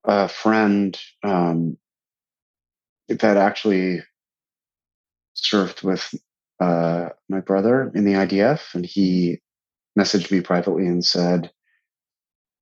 [0.04, 1.78] a friend um,
[3.10, 4.02] that actually
[5.34, 6.14] served with
[6.62, 9.40] uh, my brother in the idf and he
[10.00, 11.52] messaged me privately and said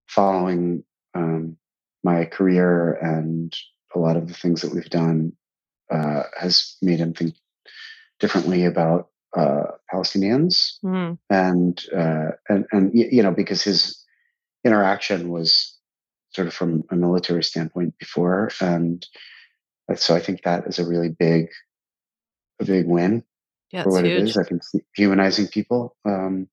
[0.07, 0.83] following
[1.13, 1.57] um,
[2.03, 3.55] my career and
[3.95, 5.33] a lot of the things that we've done
[5.91, 7.35] uh, has made him think
[8.19, 11.17] differently about uh, Palestinians, mm.
[11.29, 14.04] and uh, and and you know because his
[14.65, 15.77] interaction was
[16.31, 19.05] sort of from a military standpoint before, and
[19.95, 21.47] so I think that is a really big
[22.59, 23.23] a big win
[23.71, 24.21] yeah, for what huge.
[24.21, 24.37] it is.
[24.37, 24.61] I think
[24.95, 25.95] humanizing people.
[26.05, 26.47] Um,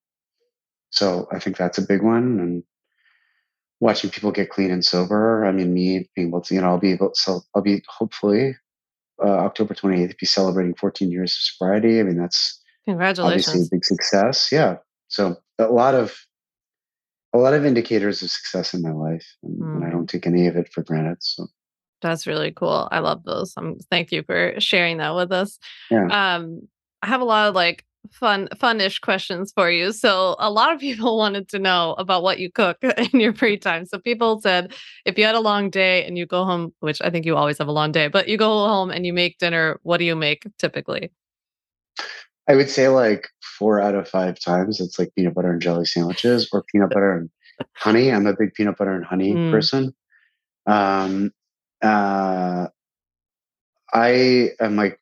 [0.91, 2.63] so I think that's a big one, and
[3.81, 5.45] watching people get clean and sober.
[5.45, 7.83] I mean, me being able to, you know, I'll be able to, so I'll be
[7.89, 8.55] hopefully
[9.23, 11.99] uh, October 28th, be celebrating 14 years of sobriety.
[11.99, 14.51] I mean, that's congratulations, obviously a big success.
[14.53, 14.77] Yeah.
[15.09, 16.17] So a lot of
[17.33, 19.75] a lot of indicators of success in my life, and, mm.
[19.75, 19.93] and I hmm.
[19.93, 21.19] don't take any of it for granted.
[21.21, 21.47] So
[22.03, 22.89] that's really cool.
[22.91, 23.55] I love those.
[23.57, 25.59] Um, thank you for sharing that with us.
[25.91, 26.07] Yeah.
[26.07, 26.69] Um,
[27.01, 29.93] I have a lot of like fun funish questions for you.
[29.93, 32.79] So a lot of people wanted to know about what you cook
[33.13, 33.87] in your free time.
[33.87, 34.75] So people said
[35.05, 37.59] if you had a long day and you go home, which I think you always
[37.59, 40.17] have a long day, but you go home and you make dinner, what do you
[40.17, 41.11] make typically?
[42.49, 43.29] I would say like
[43.59, 47.17] four out of five times it's like peanut butter and jelly sandwiches or peanut butter
[47.17, 47.31] and
[47.75, 48.11] honey.
[48.11, 49.51] I'm a big peanut butter and honey mm.
[49.51, 49.95] person.
[50.67, 51.33] Um
[51.83, 52.69] uh
[53.93, 54.99] I am like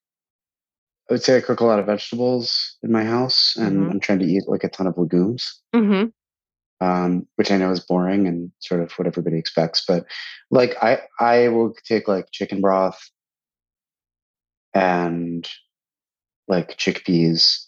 [1.11, 3.91] I would say I cook a lot of vegetables in my house, and mm-hmm.
[3.91, 6.87] I'm trying to eat like a ton of legumes, mm-hmm.
[6.87, 9.85] um, which I know is boring and sort of what everybody expects.
[9.87, 10.07] But
[10.53, 13.11] like I, I will take like chicken broth
[14.73, 15.49] and
[16.51, 17.65] like chickpeas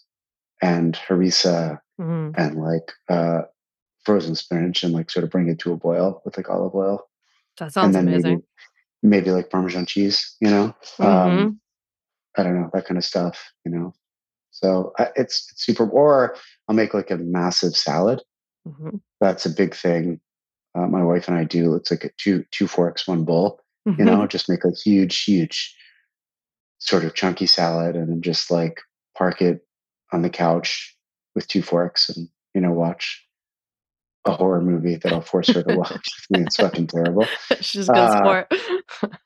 [0.61, 2.39] and harissa mm-hmm.
[2.39, 3.41] and like uh,
[4.05, 7.09] frozen spinach and like sort of bring it to a boil with like olive oil.
[7.57, 8.43] That sounds amazing.
[9.01, 10.75] Maybe, maybe like Parmesan cheese, you know.
[10.99, 11.49] Um, mm-hmm.
[12.37, 13.93] I don't know that kind of stuff, you know.
[14.51, 15.87] So I, it's, it's super.
[15.89, 16.35] Or
[16.67, 18.21] I'll make like a massive salad.
[18.67, 18.97] Mm-hmm.
[19.21, 20.19] That's a big thing.
[20.75, 21.75] Uh, my wife and I do.
[21.75, 23.61] It's like a two two forks, one bowl.
[23.87, 23.99] Mm-hmm.
[23.99, 25.75] You know, just make a huge, huge,
[26.85, 28.81] sort of chunky salad, and then just like
[29.17, 29.65] park it
[30.11, 30.95] on the couch
[31.35, 33.25] with two forks, and you know, watch
[34.25, 36.09] a horror movie that I'll force her to watch.
[36.31, 37.25] I mean, it's fucking terrible.
[37.59, 38.53] She's good uh, sport.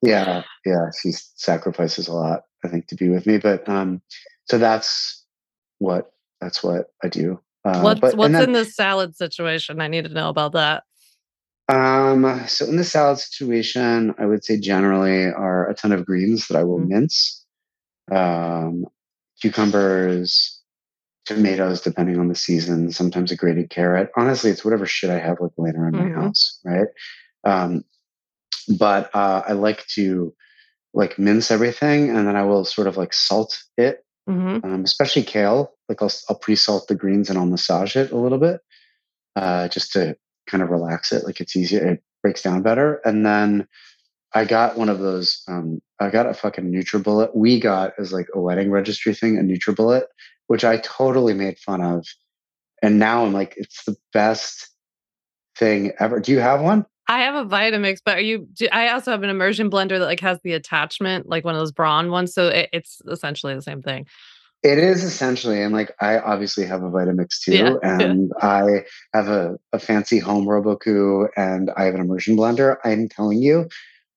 [0.02, 0.90] yeah, yeah.
[1.02, 3.38] She sacrifices a lot, I think, to be with me.
[3.38, 4.02] But um,
[4.46, 5.26] so that's
[5.80, 7.40] what that's what I do.
[7.66, 9.82] Uh, what's but, what's then, in the salad situation?
[9.82, 10.84] I need to know about that.
[11.70, 16.48] Um, so in the salad situation, I would say generally are a ton of greens
[16.48, 16.94] that I will mm-hmm.
[16.94, 17.44] mince.
[18.12, 18.86] Um,
[19.42, 20.62] cucumbers,
[21.26, 24.10] tomatoes depending on the season, sometimes a grated carrot.
[24.16, 26.16] Honestly, it's whatever shit I have like laying around mm-hmm.
[26.16, 26.88] my house, right?
[27.44, 27.84] Um,
[28.80, 30.34] but uh, I like to
[30.94, 34.66] like mince everything and then I will sort of like salt it, mm-hmm.
[34.66, 35.74] um, especially kale.
[35.90, 38.62] Like I'll, I'll pre-salt the greens and I'll massage it a little bit
[39.36, 41.26] uh, just to kind of relax it.
[41.26, 43.02] Like it's easier, it breaks down better.
[43.06, 43.68] And then
[44.34, 45.44] I got one of those.
[45.48, 47.36] Um, I got a fucking NutriBullet.
[47.36, 50.04] We got as like a wedding registry thing, a NutriBullet,
[50.48, 52.06] which I totally made fun of.
[52.82, 54.70] And now I'm like, it's the best
[55.58, 56.20] thing ever.
[56.20, 56.86] Do you have one?
[57.10, 58.48] I have a Vitamix, but are you?
[58.54, 61.60] Do, I also have an immersion blender that like has the attachment, like one of
[61.60, 62.34] those Braun ones.
[62.34, 64.06] So it, it's essentially the same thing.
[64.64, 67.76] It is essentially, and like I obviously have a Vitamix too, yeah.
[67.84, 68.84] and I
[69.14, 72.76] have a, a fancy home Robot Coupe, and I have an immersion blender.
[72.84, 73.70] I'm telling you,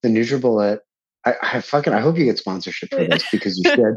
[0.03, 0.81] the NutriBullet
[1.27, 3.97] I, I, fucking I hope you get sponsorship for this because you should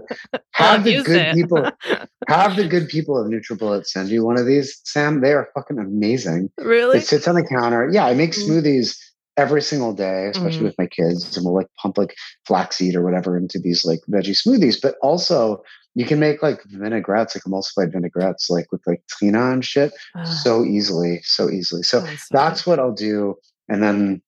[0.51, 1.35] have the good it.
[1.35, 1.69] people
[2.27, 5.21] have the good people of NutriBullet send you one of these, Sam.
[5.21, 6.51] They are fucking amazing.
[6.57, 6.97] Really?
[6.97, 7.89] It sits on the counter.
[7.91, 8.47] Yeah, I make mm.
[8.47, 8.97] smoothies
[9.37, 10.65] every single day, especially mm.
[10.65, 12.15] with my kids, and we'll like pump like
[12.45, 14.81] flaxseed or whatever into these like veggie smoothies.
[14.81, 15.63] But also
[15.95, 20.25] you can make like vinaigrettes, like emulsified vinaigrettes, like with like tehina and shit, uh,
[20.25, 21.83] so easily, so easily.
[21.83, 23.35] So, so that's what I'll do.
[23.69, 24.21] And then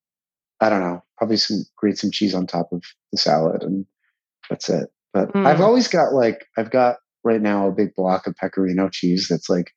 [0.62, 3.86] I don't know, probably some grate some cheese on top of the salad, and
[4.50, 4.90] that's it.
[5.14, 5.46] But mm.
[5.46, 9.50] I've always got like I've got right now a big block of pecorino cheese that's
[9.50, 9.74] like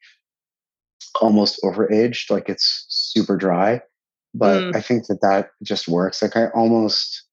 [1.20, 3.80] almost overaged, like it's super dry.
[4.34, 4.76] But mm.
[4.76, 6.22] I think that that just works.
[6.22, 7.24] Like I almost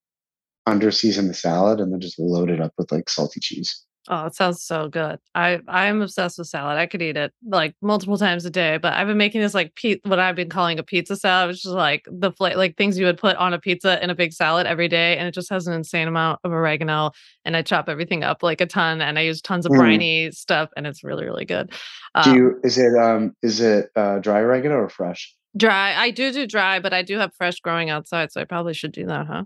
[0.66, 3.84] under season the salad and then just load it up with like salty cheese.
[4.08, 5.20] Oh, it sounds so good.
[5.34, 6.78] I I'm obsessed with salad.
[6.78, 8.78] I could eat it like multiple times a day.
[8.78, 11.66] But I've been making this like pe- what I've been calling a pizza salad, which
[11.66, 14.68] is like the like things you would put on a pizza in a big salad
[14.68, 17.12] every day, and it just has an insane amount of oregano.
[17.46, 19.78] And I chop everything up like a ton, and I use tons of mm.
[19.78, 21.72] briny stuff, and it's really really good.
[22.14, 25.34] Um, do you is it um is it uh, dry oregano or fresh?
[25.58, 25.96] Dry.
[25.96, 28.92] I do do dry, but I do have fresh growing outside, so I probably should
[28.92, 29.44] do that, huh?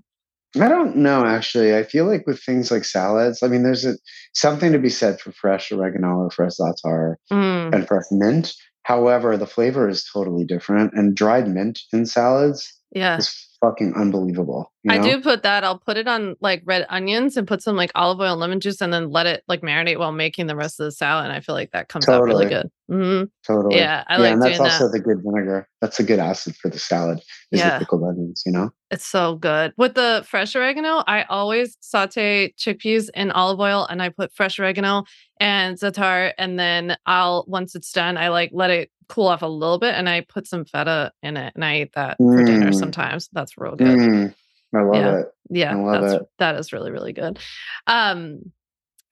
[0.55, 1.75] I don't know actually.
[1.75, 3.95] I feel like with things like salads, I mean, there's a,
[4.33, 7.73] something to be said for fresh oregano or fresh za'atar mm.
[7.73, 8.53] and fresh mint.
[8.83, 13.17] However, the flavor is totally different, and dried mint in salads yeah.
[13.17, 14.71] is fucking unbelievable.
[14.83, 14.99] You know?
[14.99, 15.63] I do put that.
[15.63, 18.59] I'll put it on like red onions and put some like olive oil and lemon
[18.59, 21.25] juice and then let it like marinate while making the rest of the salad.
[21.25, 22.21] And I feel like that comes totally.
[22.21, 22.69] out really good.
[22.89, 23.25] Mm-hmm.
[23.45, 23.75] Totally.
[23.75, 24.03] Yeah.
[24.07, 24.91] I yeah, like and that's also that.
[24.91, 25.67] the good vinegar.
[25.81, 27.19] That's a good acid for the salad
[27.51, 27.73] is yeah.
[27.73, 28.71] the pickled onions, you know?
[28.91, 29.73] It's so good.
[29.77, 34.59] With the fresh oregano, I always saute chickpeas in olive oil and I put fresh
[34.59, 35.03] oregano
[35.39, 36.33] and za'atar.
[36.37, 39.95] And then I'll, once it's done, I like let it cool off a little bit
[39.95, 42.37] and I put some feta in it and I eat that mm.
[42.37, 42.75] for dinner mm.
[42.75, 43.27] sometimes.
[43.33, 43.87] That's real good.
[43.87, 44.35] Mm.
[44.73, 45.17] I love yeah.
[45.17, 45.25] it.
[45.49, 45.99] Yeah.
[45.99, 46.21] that's it.
[46.37, 47.39] that is really, really good.
[47.87, 48.51] Um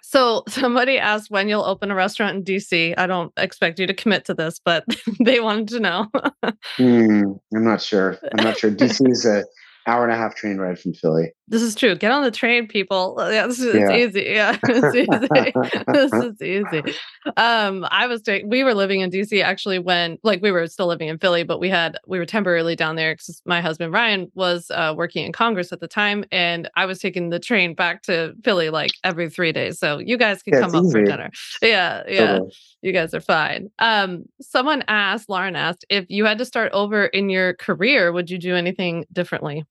[0.07, 2.93] so somebody asked when you'll open a restaurant in DC.
[2.97, 4.85] I don't expect you to commit to this, but
[5.19, 6.07] they wanted to know.
[6.77, 8.17] mm, I'm not sure.
[8.37, 8.71] I'm not sure.
[8.71, 9.43] DC is a
[9.85, 11.31] hour and a half train ride from Philly.
[11.49, 11.95] This is true.
[11.95, 13.15] Get on the train, people.
[13.37, 13.95] Yeah, this is yeah.
[13.95, 14.21] easy.
[14.21, 15.81] Yeah, it's easy.
[15.87, 16.97] this is easy.
[17.35, 18.49] Um, I was doing.
[18.49, 21.59] We were living in DC actually when, like, we were still living in Philly, but
[21.59, 25.33] we had we were temporarily down there because my husband Ryan was uh, working in
[25.33, 29.29] Congress at the time, and I was taking the train back to Philly like every
[29.29, 29.77] three days.
[29.77, 30.91] So you guys can yeah, come up easy.
[30.91, 31.29] for dinner.
[31.61, 32.25] Yeah, yeah.
[32.27, 32.51] Totally.
[32.81, 33.69] You guys are fine.
[33.79, 38.29] Um, someone asked, Lauren asked, if you had to start over in your career, would
[38.29, 39.65] you do anything differently?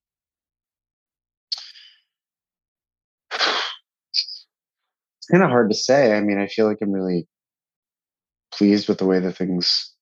[5.27, 6.15] It's kind of hard to say.
[6.15, 7.27] I mean, I feel like I'm really
[8.53, 9.93] pleased with the way that things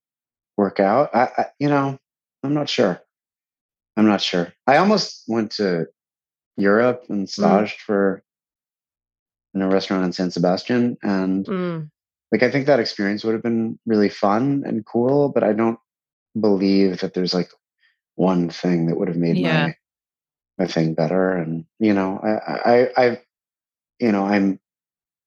[0.56, 1.10] work out.
[1.16, 1.98] I, I you know,
[2.44, 3.02] I'm not sure.
[3.98, 4.54] I'm not sure.
[4.68, 5.88] I almost went to
[6.58, 7.30] Europe and mm.
[7.30, 7.86] staged mm.
[7.86, 8.24] for
[9.56, 11.90] in a restaurant in San Sebastian, and mm.
[12.32, 15.30] like I think that experience would have been really fun and cool.
[15.30, 15.80] But I don't
[16.40, 17.50] believe that there's like
[18.14, 19.68] one thing that would have made yeah.
[19.68, 19.76] my
[20.60, 21.32] my thing better.
[21.32, 23.22] And you know, I I I
[24.00, 24.60] you know I'm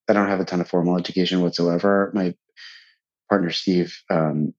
[0.08, 2.10] I don't have a ton of formal education whatsoever.
[2.14, 2.34] My
[3.28, 4.54] partner Steve um,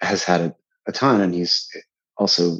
[0.00, 1.68] has had a, a, ton, and he's
[2.16, 2.58] also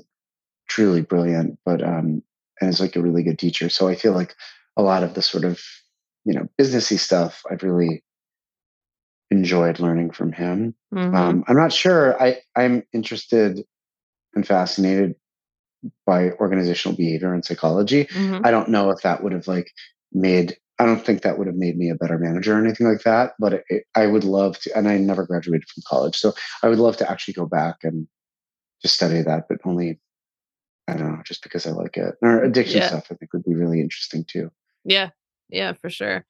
[0.68, 1.58] truly brilliant.
[1.64, 2.22] But um,
[2.60, 3.68] and is like a really good teacher.
[3.68, 4.34] So I feel like
[4.76, 5.60] a lot of the sort of
[6.24, 8.02] you know businessy stuff I've really
[9.30, 10.74] enjoyed learning from him.
[10.94, 11.14] Mm-hmm.
[11.14, 12.20] Um, I'm not sure.
[12.20, 13.64] I I'm interested
[14.34, 15.14] and fascinated
[16.06, 18.06] by organizational behavior and psychology.
[18.06, 18.44] Mm-hmm.
[18.44, 19.70] I don't know if that would have like
[20.12, 23.02] made I don't think that would have made me a better manager or anything like
[23.02, 23.34] that.
[23.38, 26.68] But it, it, I would love to, and I never graduated from college, so I
[26.68, 28.08] would love to actually go back and
[28.82, 29.44] just study that.
[29.48, 30.00] But only,
[30.88, 32.16] I don't know, just because I like it.
[32.22, 32.88] Or addiction yeah.
[32.88, 34.50] stuff, I think would be really interesting too.
[34.84, 35.10] Yeah,
[35.48, 36.24] yeah, for sure.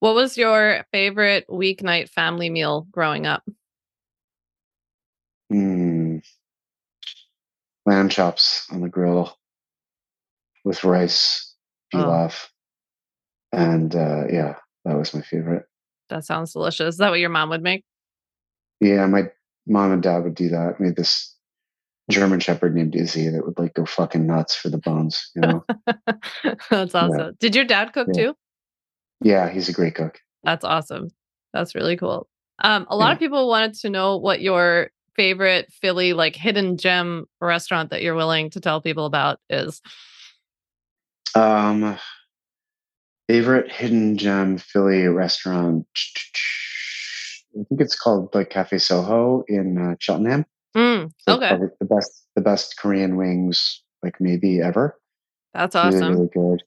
[0.00, 3.42] What was your favorite weeknight family meal growing up?
[5.52, 6.22] Mm,
[7.86, 9.38] lamb chops on the grill
[10.64, 11.54] with rice,
[11.92, 12.46] pilaf.
[12.46, 12.53] Oh
[13.56, 15.64] and uh, yeah, that was my favorite.
[16.10, 16.94] That sounds delicious.
[16.94, 17.84] Is that what your mom would make?
[18.80, 19.30] Yeah, my
[19.66, 20.78] mom and dad would do that.
[20.78, 21.34] Made this
[22.10, 25.30] German Shepherd named Izzy that would like go fucking nuts for the bones.
[25.34, 25.64] You know,
[26.70, 27.18] that's awesome.
[27.18, 27.30] Yeah.
[27.38, 28.22] Did your dad cook yeah.
[28.22, 28.36] too?
[29.20, 30.20] Yeah, he's a great cook.
[30.42, 31.08] That's awesome.
[31.52, 32.28] That's really cool.
[32.62, 33.12] Um, a lot yeah.
[33.14, 38.14] of people wanted to know what your favorite Philly like hidden gem restaurant that you're
[38.14, 39.80] willing to tell people about is.
[41.34, 41.98] Um,
[43.28, 45.86] Favorite hidden gem Philly restaurant?
[47.54, 50.44] I think it's called like Cafe Soho in uh, Cheltenham.
[50.76, 51.56] Mm, okay.
[51.80, 54.98] The best, the best Korean wings, like maybe ever.
[55.54, 56.00] That's awesome.
[56.00, 56.62] Really, really good.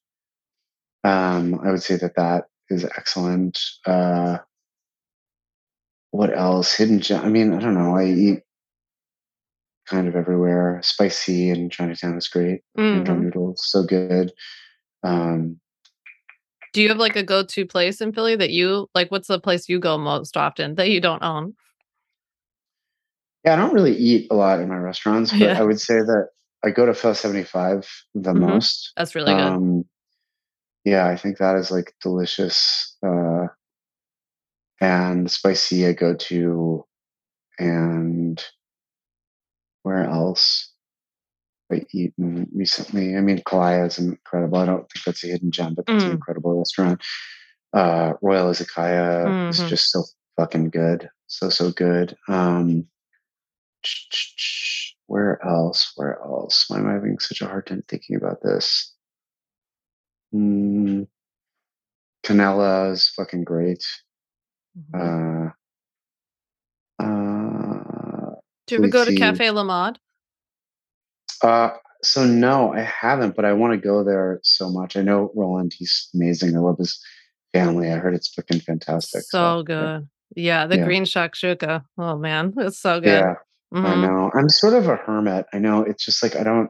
[1.04, 3.60] Um, I would say that that is excellent.
[3.86, 4.38] Uh,
[6.12, 6.74] what else?
[6.74, 7.24] Hidden gem.
[7.24, 7.96] I mean, I don't know.
[7.98, 8.40] I eat
[9.88, 10.80] kind of everywhere.
[10.84, 12.62] Spicy in Chinatown is great.
[12.78, 13.22] Mm-hmm.
[13.24, 14.32] noodles, so good.
[15.04, 15.60] Um,
[16.78, 19.10] Do you have like a go-to place in Philly that you like?
[19.10, 21.56] What's the place you go most often that you don't own?
[23.44, 25.60] Yeah, I don't really eat a lot in my restaurants, but yeah.
[25.60, 26.28] I would say that
[26.64, 28.42] I go to Phil 75 the mm-hmm.
[28.42, 28.94] most.
[28.96, 29.42] That's really good.
[29.42, 29.86] Um,
[30.86, 32.96] yeah, I think that is like delicious.
[33.04, 33.48] Uh,
[34.80, 36.86] and spicy I go to,
[37.58, 38.46] and
[39.82, 40.72] where else
[41.92, 43.16] eaten recently?
[43.16, 44.58] I mean, Kalaya is incredible.
[44.58, 46.08] I don't think that's a hidden gem, but it's mm.
[46.08, 47.02] an incredible restaurant.
[47.74, 49.50] Uh, Royal Izakaya mm-hmm.
[49.50, 50.04] is just so
[50.38, 51.10] fucking good.
[51.28, 52.16] So, so good.
[52.28, 52.88] Um,
[55.08, 55.92] where else?
[55.96, 56.66] Where else?
[56.68, 58.94] Why am I having such a hard time thinking about this?
[60.34, 61.08] Mm,
[62.24, 63.84] Kanella is fucking great.
[64.78, 65.48] Mm-hmm.
[67.00, 68.36] Uh, uh,
[68.68, 70.00] Do you ever go to Cafe La Maude?
[71.42, 71.72] Uh,
[72.04, 74.96] so no, I haven't, but I want to go there so much.
[74.96, 76.56] I know Roland; he's amazing.
[76.56, 77.00] I love his
[77.54, 77.92] family.
[77.92, 79.24] I heard it's fucking fantastic.
[79.24, 80.08] So, so good.
[80.36, 80.86] Yeah, the yeah.
[80.86, 81.84] green shakshuka.
[81.98, 83.10] Oh man, it's so good.
[83.10, 83.36] Yeah,
[83.74, 83.86] mm-hmm.
[83.86, 84.32] I know.
[84.34, 85.46] I'm sort of a hermit.
[85.54, 85.82] I know.
[85.82, 86.70] It's just like I don't.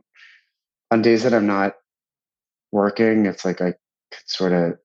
[0.90, 1.74] On days that I'm not
[2.72, 3.74] working, it's like I
[4.12, 4.78] could sort of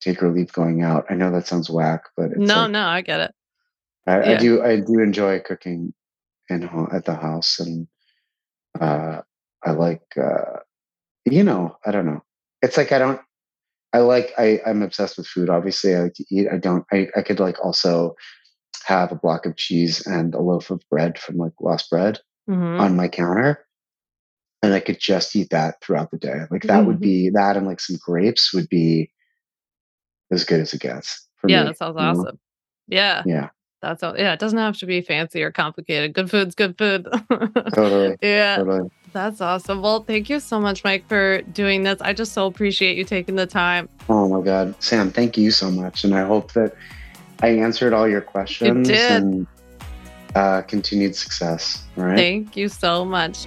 [0.00, 1.06] take or leave going out.
[1.08, 3.34] I know that sounds whack, but no, like, no, I get it.
[4.06, 4.30] I, yeah.
[4.32, 4.62] I, do.
[4.62, 5.92] I do enjoy cooking
[6.48, 7.86] in at the house, and
[8.80, 9.20] uh,
[9.64, 10.02] I like.
[10.16, 10.60] Uh,
[11.24, 12.22] you know, I don't know.
[12.62, 13.20] It's like I don't.
[13.92, 14.32] I like.
[14.38, 15.50] I I'm obsessed with food.
[15.50, 16.48] Obviously, I like to eat.
[16.52, 16.84] I don't.
[16.92, 18.16] I I could like also
[18.84, 22.80] have a block of cheese and a loaf of bread from like Lost Bread mm-hmm.
[22.80, 23.66] on my counter
[24.62, 26.40] and I could just eat that throughout the day.
[26.50, 26.86] Like that mm-hmm.
[26.86, 29.10] would be that and like some grapes would be
[30.30, 31.26] as good as it gets.
[31.44, 32.24] yeah, me, Yeah, that sounds awesome.
[32.24, 32.38] Know?
[32.88, 33.22] Yeah.
[33.26, 33.48] Yeah.
[33.80, 34.18] That's all.
[34.18, 36.12] Yeah, it doesn't have to be fancy or complicated.
[36.12, 37.06] Good food's good food.
[37.74, 38.16] totally.
[38.22, 38.56] Yeah.
[38.56, 38.90] Totally.
[39.12, 39.80] That's awesome.
[39.80, 42.00] Well, thank you so much, Mike, for doing this.
[42.00, 43.88] I just so appreciate you taking the time.
[44.08, 44.74] Oh my God.
[44.82, 46.04] Sam, thank you so much.
[46.04, 46.74] And I hope that
[47.40, 48.88] I answered all your questions.
[48.88, 49.22] You did.
[49.22, 49.46] And
[50.34, 51.84] uh, continued success.
[51.96, 52.16] All right.
[52.16, 53.46] Thank you so much.